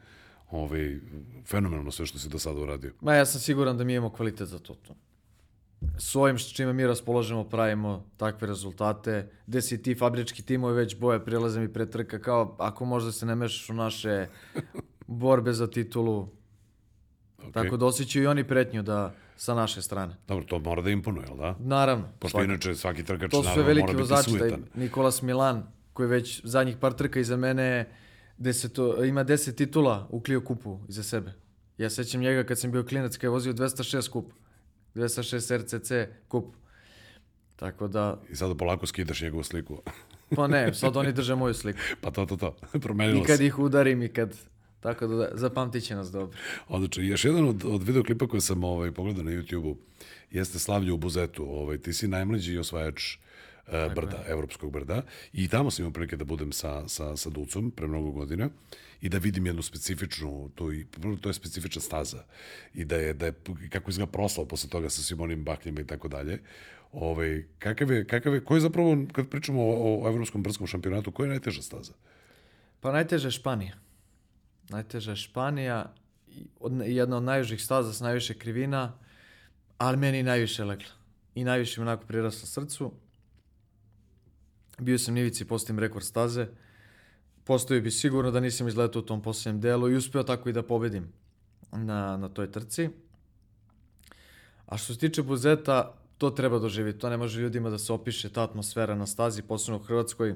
[0.51, 0.99] ovaj,
[1.45, 2.93] fenomenalno sve što si do sada uradio.
[3.01, 4.73] Ma ja sam siguran da mi imamo kvalitet za to.
[4.73, 4.95] to.
[5.97, 10.95] S ovim s čime mi raspolažemo pravimo takve rezultate, gde si ti fabrički timovi već
[10.99, 14.27] boje prilaze mi pre trka, kao ako možda se ne mešaš u naše
[15.07, 16.29] borbe za titulu,
[17.43, 17.53] Okay.
[17.53, 20.15] tako da osjećaju i oni pretnju da sa naše strane.
[20.27, 21.55] Dobro, to mora da imponuje, jel da?
[21.59, 24.51] Naravno, Pošto svaki- inače svaki trkač to su naravno veliki mora biti vozači, taj.
[24.75, 25.63] Nikolas Milan,
[25.93, 27.89] koji već zadnjih par trka iza mene
[28.37, 31.33] deseto, ima 10 titula u Clio kupu iza sebe.
[31.77, 34.31] Ja sećam njega kad sam bio klinac, kad je vozio 206 kup.
[34.95, 35.91] 206 RCC
[36.27, 36.55] kup.
[37.55, 39.81] Tako da, I sada polako skidaš njegovu sliku.
[40.35, 41.79] pa ne, sad oni drže moju sliku.
[42.01, 42.55] pa to, to, to.
[42.79, 43.45] Promenilo I kad se.
[43.45, 44.35] ih udarim i kad
[44.83, 46.37] Tako da zapamtit će nas dobro.
[46.67, 47.03] Odlično.
[47.03, 49.77] I Još jedan od, od videoklipa koje sam ovaj, pogledao na YouTube-u
[50.31, 51.43] jeste Slavlje u Buzetu.
[51.49, 53.13] Ovaj, ti si najmlađi osvajač
[53.67, 55.01] e, brda, evropskog brda.
[55.33, 58.49] I tamo sam imao prilike da budem sa, sa, sa Ducom pre mnogo godina
[59.01, 60.85] i da vidim jednu specifičnu, to, i,
[61.21, 62.23] to je specifična staza
[62.73, 63.33] i da je, da je
[63.69, 66.39] kako izgleda proslav posle toga sa svim onim bakljama i tako dalje.
[66.91, 71.11] Ovaj, kakav je, kakav je, ko je zapravo, kad pričamo o, o evropskom brdskom šampionatu,
[71.11, 71.93] koja je najteža staza?
[72.81, 73.75] Pa najteža je Španija.
[74.69, 75.93] Najteža je Španija,
[76.85, 78.93] jedna od najjužih staza s najviše krivina,
[79.77, 80.91] ali meni najviše legla.
[81.35, 82.91] I najviše mi onako prirasla srcu.
[84.79, 86.47] Bio sam nivici, postavim rekord staze.
[87.43, 90.63] Postoji bi sigurno da nisam izletao u tom posljednjem delu i uspeo tako i da
[90.63, 91.07] pobedim
[91.71, 92.89] na, na toj trci.
[94.65, 96.99] A što se tiče Buzeta, to treba doživjeti.
[96.99, 100.35] To ne može ljudima da se opiše, ta atmosfera na stazi, posebno u Hrvatskoj,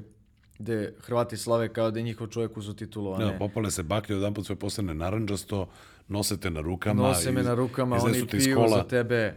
[0.60, 3.26] gde Hrvati slave kao da je njihov čovjek uzu titulu, a ne.
[3.26, 5.68] Da, popale se baklje, jedan put sve postane naranđasto,
[6.08, 7.04] nosete na rukama.
[7.04, 9.36] Nose me iz- na rukama, oni piju za tebe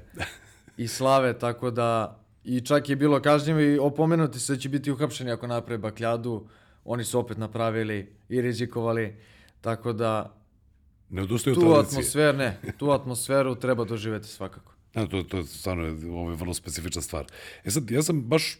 [0.76, 4.90] i slave, tako da i čak je bilo kažnjivo i opomenuti se da će biti
[4.90, 6.46] uhapšeni ako naprave bakljadu.
[6.84, 7.98] Oni su opet napravili
[8.28, 9.16] i rizikovali,
[9.60, 10.36] tako da
[11.10, 11.90] Ne odustaju od tu tradicije.
[11.90, 14.72] atmosfer, ne, tu atmosferu treba doživjeti svakako.
[14.94, 17.24] Da, to, to je stvarno je, ovo je vrlo specifična stvar.
[17.64, 18.58] E sad, ja sam baš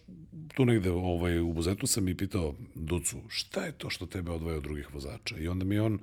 [0.55, 4.57] tu negde ovaj, u Buzetu sam i pitao Ducu, šta je to što tebe odvaja
[4.57, 5.37] od drugih vozača?
[5.39, 5.99] I onda mi on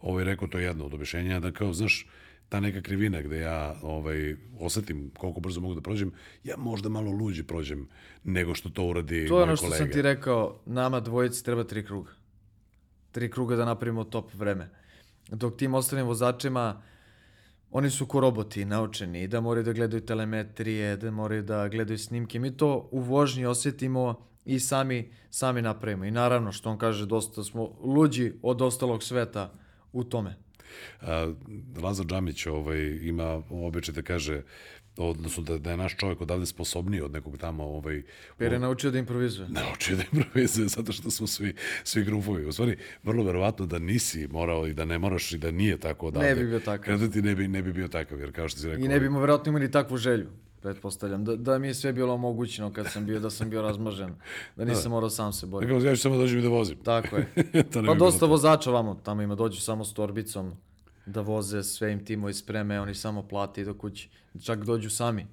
[0.00, 2.06] ovaj, rekao to je jedno od objašnjenja, da kao, znaš,
[2.48, 6.12] ta neka krivina gde ja ovaj, osetim koliko brzo mogu da prođem,
[6.44, 7.88] ja možda malo luđe prođem
[8.24, 9.84] nego što to uradi To je moj ono što kolega.
[9.84, 12.10] sam ti rekao, nama dvojici treba tri kruga.
[13.12, 14.70] Tri kruga da napravimo top vreme.
[15.28, 16.82] Dok tim ostalim vozačima,
[17.72, 22.38] oni su ko roboti, naučeni, da moraju da gledaju telemetrije, da moraju da gledaju snimke.
[22.38, 24.14] Mi to u vožnji osjetimo
[24.44, 26.04] i sami, sami napravimo.
[26.04, 29.52] I naravno, što on kaže, dosta smo luđi od ostalog sveta
[29.92, 30.36] u tome.
[31.00, 31.32] A,
[31.82, 34.42] Lazar Džamić ovaj, ima običaj da kaže
[34.96, 38.02] odnosno da, da je naš čovjek odavde sposobniji od nekog tamo ovaj,
[38.38, 39.48] Jer je naučio da improvizuje.
[39.64, 42.46] naučio da improvizuje zato što smo svi, svi grupovi.
[42.46, 46.06] U stvari, vrlo verovatno da nisi morao i da ne moraš i da nije tako
[46.06, 46.28] odavde.
[46.28, 46.84] Ne bi bio takav.
[46.84, 48.84] Krenuti ne bi, ne bi bio takav, jer kao što si rekao...
[48.84, 50.28] I ne bismo vjerojatno imali takvu želju,
[50.62, 51.24] pretpostavljam.
[51.24, 54.14] Da, da mi je sve bilo omogućeno kad sam bio, da sam bio razmažen.
[54.56, 55.72] Da nisam morao sam se boriti.
[55.72, 56.76] Rekao, ja ću samo dođem i da vozim.
[56.84, 57.26] Tako je.
[57.72, 60.56] to ne Pa bi dosta vozača vamo, tamo ima, dođu samo s torbicom
[61.06, 64.08] da voze, sve im timovi spreme, oni samo plate i do kući.
[64.44, 65.26] Čak dođu sami.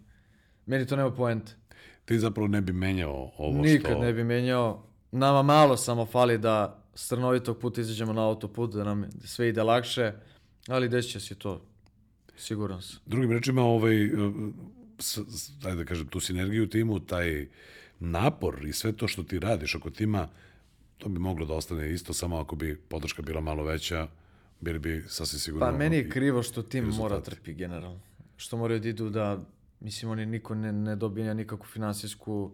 [0.65, 1.51] Meni to nema poente.
[2.05, 4.01] Ti zapravo ne bi menjao ovo Nikad što...
[4.01, 4.83] ne bi menjao.
[5.11, 9.63] Nama malo samo fali da s trnovitog puta izađemo na autoput, da nam sve ide
[9.63, 10.13] lakše,
[10.67, 11.65] ali desit će se to.
[12.37, 12.99] Siguran sam.
[13.05, 14.09] Drugim rečima, ovaj, eh,
[14.99, 17.47] s, s, ajde da kažem, tu sinergiju timu, taj
[17.99, 20.27] napor i sve to što ti radiš oko tima,
[20.97, 24.07] to bi moglo da ostane isto, samo ako bi podrška bila malo veća,
[24.61, 25.65] bili bi sasvim sigurno...
[25.65, 27.35] Pa meni je krivo što tim mora rezultati.
[27.35, 27.99] trpi generalno.
[28.37, 29.39] Što moraju da idu da,
[29.79, 32.51] mislim, oni niko ne, ne dobija nikakvu finansijsku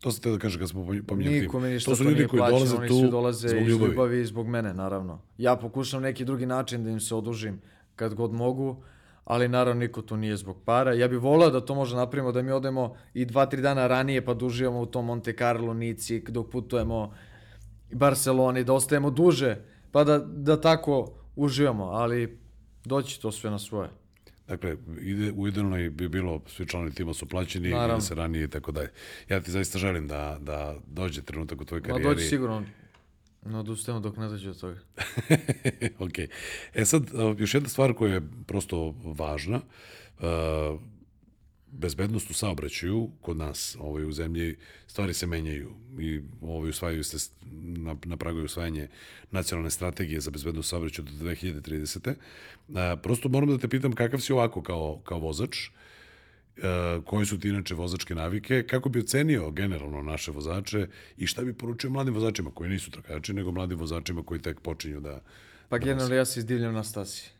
[0.00, 1.42] To sam te da kažem kad smo pominjali tim.
[1.42, 3.68] Niko mi ništa To su ljudi nije koji dolaze oni tu svi dolaze zbog iz
[3.68, 3.90] ljubavi.
[3.90, 5.22] ljubavi i zbog mene, naravno.
[5.38, 7.60] Ja pokušam neki drugi način da im se odužim
[7.94, 8.82] kad god mogu,
[9.24, 10.94] ali naravno niko tu nije zbog para.
[10.94, 14.24] Ja bih volao da to može napravimo, da mi odemo i dva, tri dana ranije
[14.24, 17.14] pa da uživamo u tom Monte Carlo, Nici, dok putujemo
[17.92, 19.56] Barceloni, da ostajemo duže,
[19.92, 22.38] pa da, da tako uživamo, ali
[22.84, 23.90] doći to sve na svoje.
[24.48, 28.00] Dakle, ide, u idealnoj bi bilo, svi članovi tima su plaćeni, Naravno.
[28.00, 28.90] se ranije i tako dalje.
[29.28, 32.14] Ja ti zaista želim da, da dođe trenutak u tvojoj Ma karijeri.
[32.14, 32.64] doći sigurno,
[33.46, 34.78] ne odustajemo dok ne dođe do toga.
[36.06, 36.18] ok.
[36.74, 37.02] E sad,
[37.38, 39.60] još jedna stvar koja je prosto važna,
[40.18, 40.80] uh,
[41.72, 44.56] bezbednost u saobraćaju kod nas ovaj, u zemlji,
[44.86, 48.88] stvari se menjaju i ovaj, usvajaju se na, na pragu je usvajanje
[49.30, 52.14] nacionalne strategije za bezbednost u saobraćaju do 2030.
[52.68, 57.40] Uh, prosto moram da te pitam kakav si ovako kao, kao vozač, uh, koje su
[57.40, 60.86] ti inače vozačke navike, kako bi ocenio generalno naše vozače
[61.16, 65.00] i šta bi poručio mladim vozačima koji nisu trkači, nego mladim vozačima koji tek počinju
[65.00, 65.20] da...
[65.68, 67.30] Pa generalno ja se izdivljam na stasi.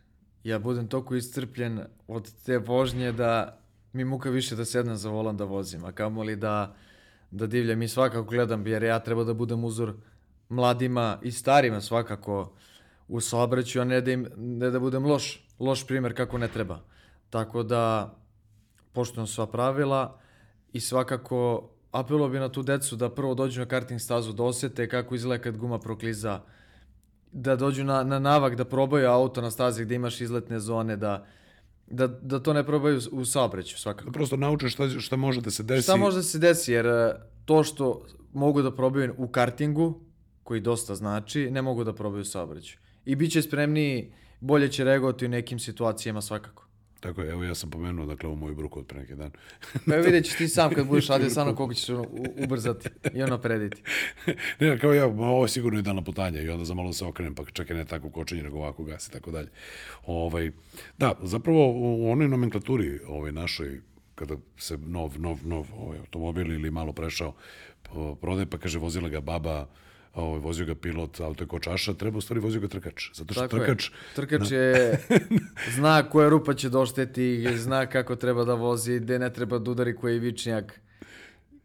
[0.45, 3.61] Ja budem toliko iscrpljen od te vožnje da
[3.97, 6.75] mi muka više da sednem za volan da vozim, a kamoli da,
[7.31, 9.95] da divljam i svakako gledam, jer ja treba da budem uzor
[10.49, 12.53] mladima i starima svakako
[13.09, 16.81] u saobraćaju, a ne da, im, ne da budem loš, loš primjer kako ne treba.
[17.31, 18.15] Tako da
[18.93, 20.21] poštujem sva pravila
[20.73, 24.89] i svakako apelo bi na tu decu da prvo dođu na karting stazu, da osjete
[24.89, 26.41] kako izgleda kad guma prokliza,
[27.33, 31.27] da dođu na, na navak, da probaju auto na stazi gde imaš izletne zone, da,
[31.87, 34.05] da, da to ne probaju u saobraćaju svakako.
[34.05, 35.83] da prosto nauče šta, šta može da se desi.
[35.83, 37.15] Šta može da se desi, jer e,
[37.45, 40.01] to što mogu da probaju u kartingu,
[40.43, 42.79] koji dosta znači, ne mogu da probaju u saobraćaju.
[43.05, 46.66] i bit će spremniji, bolje će reagovati u nekim situacijama svakako.
[47.01, 49.31] Tako je, evo ja sam pomenuo dakle ovu moju bruku od pre neki dan.
[49.87, 51.89] Pa vidjet ćeš ti sam kad budeš radio sa mnom koliko ćeš
[52.45, 53.83] ubrzati i ono prediti.
[54.61, 57.45] ne, kao ja, ovo je sigurno idealna putanja i onda za malo se okrenem, pa
[57.53, 59.49] čekaj ne tako kočenje, nego ovako gas i tako dalje.
[60.07, 60.51] Ovaj,
[60.99, 63.81] da, zapravo u onoj nomenklaturi ovaj, našoj,
[64.15, 67.35] kada se nov, nov, nov ovaj, automobil ili malo prešao
[68.21, 69.67] prodaje, pa kaže vozila ga baba,
[70.17, 73.11] ovaj, vozio ga pilot, auto je kočaša, treba u stvari vozio ga trkač.
[73.15, 74.15] Zato što Tako trkač, je.
[74.15, 74.99] Trkač je,
[75.77, 79.97] zna koja rupa će došteti, zna kako treba da vozi, gde ne treba da udari
[79.97, 80.81] koji vičnjak,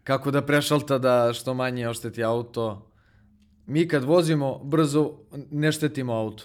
[0.04, 2.88] kako da prešalta da što manje ošteti auto.
[3.66, 5.12] Mi kad vozimo brzo,
[5.52, 6.44] ne štetimo auto.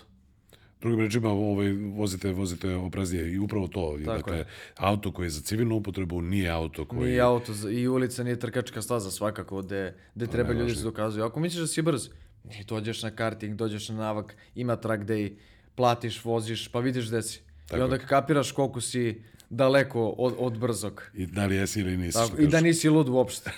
[0.80, 3.98] Drugim rečima, ovaj, vozite, vozite opreznije i upravo to.
[4.04, 4.46] Tako dakle, je.
[4.76, 7.08] auto koji je za civilnu upotrebu nije auto koji...
[7.08, 11.24] Nije auto za- i ulica nije trkačka staza svakako gde, gde treba ljudi se dokazuju.
[11.24, 12.08] Ako misliš da si brz,
[12.60, 15.32] i dođeš na karting, dođeš na navak, ima track day,
[15.74, 17.40] platiš, voziš, pa vidiš gde si.
[17.72, 21.10] I onda kapiraš koliko si daleko od, od brzog.
[21.14, 22.18] I da li jesi ili nisi.
[22.18, 23.50] Tako, I da nisi lud uopšte.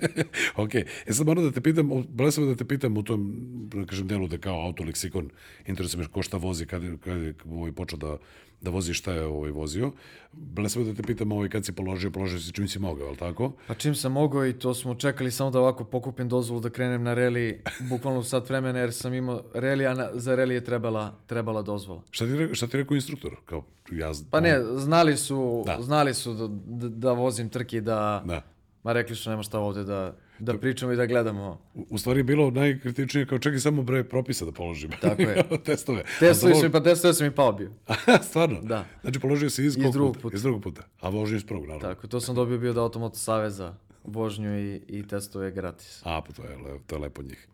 [0.56, 3.32] ok, e sad moram da te pitam, blesavo da te pitam u tom,
[3.66, 5.30] da kažem, delu da kao autoleksikon,
[5.66, 8.16] interesuje me ko šta vozi, kad, je- kad je ovaj, počeo da,
[8.60, 9.92] da vozi, šta je ovaj, vozio.
[10.32, 13.52] Blesavo da te pitam ovaj, kad si položio, položio si čim si mogao, je tako?
[13.66, 17.02] Pa čim sam mogao i to smo čekali samo da ovako pokupim dozvolu da krenem
[17.02, 21.14] na reli, bukvalno sat vremena jer sam imao reli, a na, za reli je trebala,
[21.26, 22.02] trebala dozvola.
[22.10, 23.36] Šta ti, šta ti rekao instruktor?
[23.44, 25.78] Kao, ja, Pa ne, znali su, Da.
[25.82, 28.42] znali su da, da, da vozim trke, da, Da.
[28.82, 31.60] ma rekli su nema šta ovde da, da pričamo i da gledamo.
[31.74, 34.90] U, u stvari je bilo najkritičnije kao čekaj samo bre propisa da položim.
[35.00, 35.44] Tako je.
[35.64, 36.04] Testove.
[36.18, 37.70] Testovi su za mi, pa testovi sam i pao bio.
[38.28, 38.60] Stvarno?
[38.62, 38.84] Da.
[39.02, 40.22] Znači položio si iz, Iz drugog puta?
[40.22, 40.36] puta.
[40.36, 40.82] Iz drugog puta.
[41.00, 41.88] A vožnju iz prvog, naravno.
[41.88, 43.74] Tako, to sam dobio bio od Automoto Saveza,
[44.04, 46.00] vožnju i, i testove gratis.
[46.04, 47.48] A, pa to je, to je lepo njih.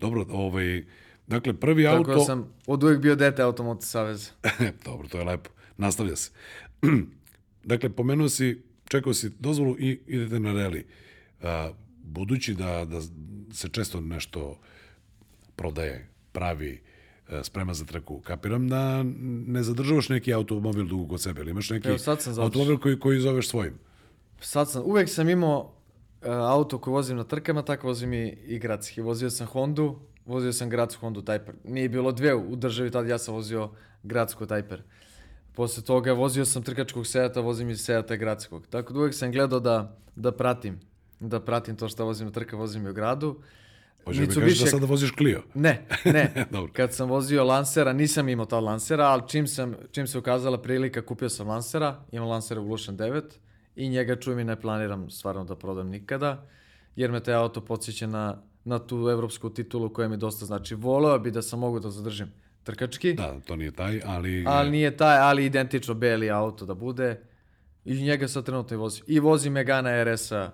[0.00, 0.84] Dobro, ovaj,
[1.26, 2.14] dakle, prvi Tako auto...
[2.14, 4.30] da sam od uvijek bio dete Automoto Saveza.
[4.86, 5.50] Dobro, to je lepo.
[5.76, 6.30] Nastavlja se.
[7.64, 10.86] dakle, pomenuo si, čekao si dozvolu i idete na reli.
[12.12, 13.00] Budući da, da
[13.52, 14.58] se često nešto
[15.56, 16.80] prodaje, pravi,
[17.28, 19.02] e, sprema za trku, kapiram da
[19.46, 23.00] ne zadržavaš neki automobil dugo kod sebe, ili imaš neki Evo, sad sam automobil koji,
[23.00, 23.74] koji zoveš svojim.
[24.40, 25.72] Sad sam, uvek sam imao
[26.22, 29.00] e, auto koji vozim na trkama, tako vozim i, i gradski.
[29.00, 31.52] Vozio sam Hondu, vozio sam gradsku Hondu Typer.
[31.64, 33.70] Nije bilo dve u državi, tad ja sam vozio
[34.02, 34.78] gradsku Typer.
[35.54, 38.66] Posle toga vozio sam trkačkog Seata, vozim i Seata gradskog.
[38.66, 40.80] Tako da uvek sam gledao da, da pratim,
[41.28, 43.42] da pratim to što vozim na trka, vozim i u gradu.
[44.04, 45.42] Hoće mi kažeš da sada voziš Clio.
[45.54, 46.32] Ne, ne.
[46.50, 46.72] Dobro.
[46.72, 51.02] Kad sam vozio Lancera, nisam imao tad Lancera, ali čim, sam, čim se ukazala prilika,
[51.02, 53.22] kupio sam Lancera, imam Lancer Evolution 9
[53.76, 56.46] i njega čujem i ne planiram stvarno da prodam nikada,
[56.96, 60.74] jer me taj auto podsjeća na, na tu evropsku titulu koja mi dosta znači.
[60.74, 64.44] Voleo bi da sam mogu da zadržim trkački, Da, to nije taj, ali...
[64.46, 67.20] ali nije taj, ali identično beli auto da bude
[67.84, 69.04] i njega sad trenutno i vozim.
[69.06, 70.50] I vozim Megana RS-a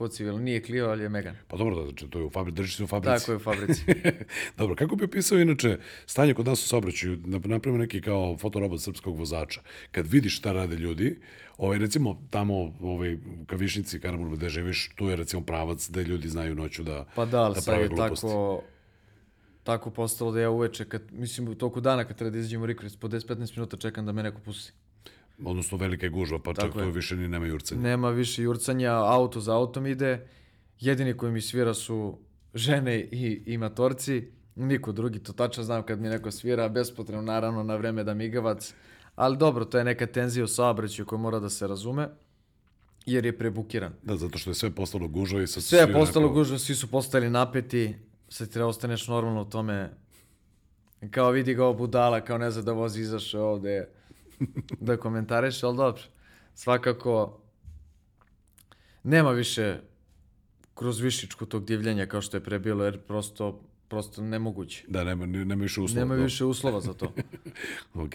[0.00, 1.36] po civil, nije Clio, ali je Megan.
[1.48, 3.18] Pa dobro, da, znači, to je u fabrici, drži se u fabrici.
[3.18, 3.82] Tako je u fabrici.
[4.58, 8.80] Dobro, kako bi opisao inače stanje kod nas u saobraćaju, da napravimo neki kao fotorobot
[8.80, 9.60] srpskog vozača.
[9.92, 11.20] Kad vidiš šta rade ljudi,
[11.58, 16.28] ovaj, recimo tamo ovaj, u Kavišnici, Karaburgu gde živiš, tu je recimo pravac gde ljudi
[16.28, 18.26] znaju noću da, Pa da, ali da prave gluposti.
[18.26, 18.62] tako,
[19.64, 22.66] tako postalo da ja uveče, kad, mislim u toku dana kad treba da izađem u
[22.66, 24.72] Rikvest, po 10-15 minuta čekam da me neko pusti.
[25.44, 26.84] Odnosno velika je gužva, pa čak Tako je.
[26.84, 27.80] to više ni nema jurcanja.
[27.80, 30.26] Nema više jurcanja, auto za autom ide,
[30.80, 32.18] jedini koji mi svira su
[32.54, 34.24] žene i, i matorci,
[34.56, 38.74] niko drugi, to tačno znam kad mi neko svira, bespotrebno naravno na vreme da migavac,
[39.14, 42.08] ali dobro, to je neka tenzija u saobraćaju koja mora da se razume,
[43.06, 43.92] jer je prebukiran.
[44.02, 46.74] Da, zato što je sve postalo gužva i sad Sve je postalo onako- gužva, svi
[46.74, 47.94] su postali napeti,
[48.28, 49.90] sad ti treba ostaneš normalno u tome.
[51.10, 53.88] Kao vidi ga ovo budala, kao ne zna da vozi izašao ovde
[54.80, 56.02] da komentariš, ali dobro.
[56.54, 57.40] Svakako,
[59.02, 59.78] nema više
[60.74, 64.84] kroz višičku tog divljenja kao što je pre bilo, jer prosto, prosto nemoguće.
[64.88, 66.00] Da, nema, nema više uslova.
[66.00, 66.22] Nema da.
[66.22, 67.12] više uslova za to.
[67.94, 68.12] Ok.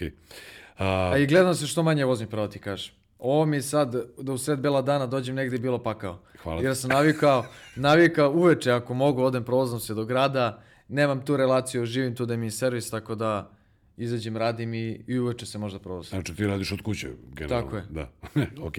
[0.78, 2.94] A, A i gledam se što manje vozim, pravo ti kažem.
[3.18, 6.22] Ovo mi sad, da u sred bela dana dođem negdje bilo pakao.
[6.42, 6.62] Hvala.
[6.62, 7.44] Jer sam navikao,
[7.76, 12.36] navikao uveče ako mogu, odem provozom se do grada, nemam tu relaciju, živim tu da
[12.36, 13.50] mi je servis, tako da
[13.96, 16.10] izađem, radim i, i uveče se možda provozim.
[16.10, 17.64] Znači ti radiš od kuće, generalno.
[17.64, 17.84] Tako je.
[17.90, 18.10] Da,
[18.68, 18.74] ok.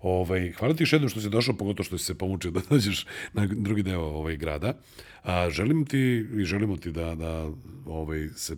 [0.00, 3.06] Ovaj, hvala ti još jednom što si došao, pogotovo što si se pomučio da dođeš
[3.32, 4.74] na drugi deo ovaj grada.
[5.22, 7.50] A, želim ti i želimo ti da, da
[7.86, 8.56] ovaj, se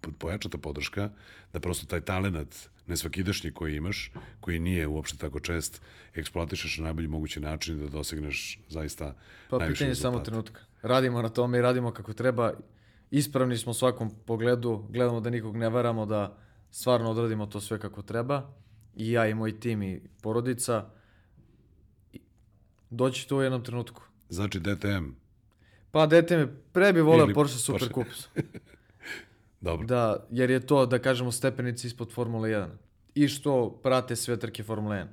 [0.00, 1.10] po- pojača ta podrška,
[1.52, 5.82] da prosto taj talenat nesvakidašnji koji imaš, koji nije uopšte tako čest,
[6.14, 9.14] eksploatišeš na najbolji mogući način da dosegneš zaista
[9.50, 10.60] Pa najviše pitanje je samo trenutka.
[10.82, 12.52] Radimo na tome i radimo kako treba
[13.12, 16.38] ispravni smo u svakom pogledu, gledamo da nikog ne varamo, da
[16.70, 18.54] stvarno odradimo to sve kako treba.
[18.96, 20.84] I ja i moj tim i porodica.
[22.90, 24.02] Doći to u jednom trenutku.
[24.28, 25.10] Znači DTM.
[25.90, 28.28] Pa dete me pre bi voleo Ili Porsche Super Porsche.
[28.34, 28.44] Cup.
[29.60, 29.86] Dobro.
[29.86, 32.68] Da, jer je to, da kažemo, stepenici ispod Formule 1.
[33.14, 35.06] I što prate sve trke Formule 1.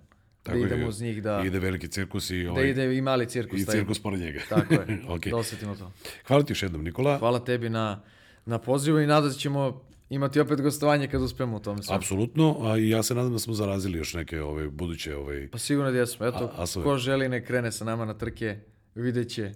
[0.52, 0.66] Da je.
[0.66, 3.62] idemo uz njih, da, Ide veliki cirkus i, da ovaj, ide i mali cirkus.
[3.62, 4.40] i taj- cirkus pored njega.
[4.50, 5.22] Tako je, Ok.
[5.22, 5.92] da osetimo to.
[6.28, 7.18] Hvala ti još jednom, Nikola.
[7.18, 8.02] Hvala tebi na,
[8.46, 11.96] na pozivu i nadam se ćemo imati opet gostovanje kad uspemo u tome sve.
[11.96, 15.58] Apsolutno, a i ja se nadam da smo zarazili još neke ove buduće ovaj Pa
[15.58, 16.26] sigurno da jesmo.
[16.26, 16.84] Eto, A- asove.
[16.84, 18.60] ko želi ne krene sa nama na trke,
[18.96, 19.52] vidjet će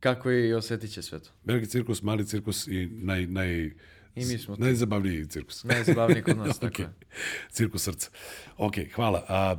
[0.00, 1.30] kako je i osjetit će sve to.
[1.44, 3.64] veliki cirkus, mali cirkus i naj, naj,
[4.14, 5.64] I mi smo najzabavniji cirkus.
[5.64, 6.78] Najzabavniji kod nas, tako Ok.
[6.78, 6.88] je.
[7.50, 8.10] Cirkus srca.
[8.56, 9.24] Ok, hvala.
[9.28, 9.56] A,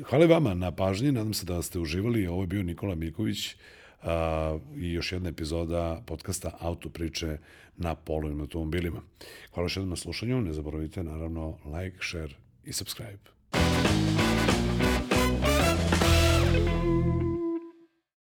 [0.00, 2.26] hvala vama na pažnji, nadam se da ste uživali.
[2.26, 3.56] Ovo je bio Nikola Miković
[4.02, 7.38] a, i još jedna epizoda podcasta Auto priče
[7.76, 9.02] na polovnim automobilima.
[9.54, 12.34] Hvala još jednom na slušanju, ne zaboravite naravno like, share
[12.64, 13.32] i subscribe.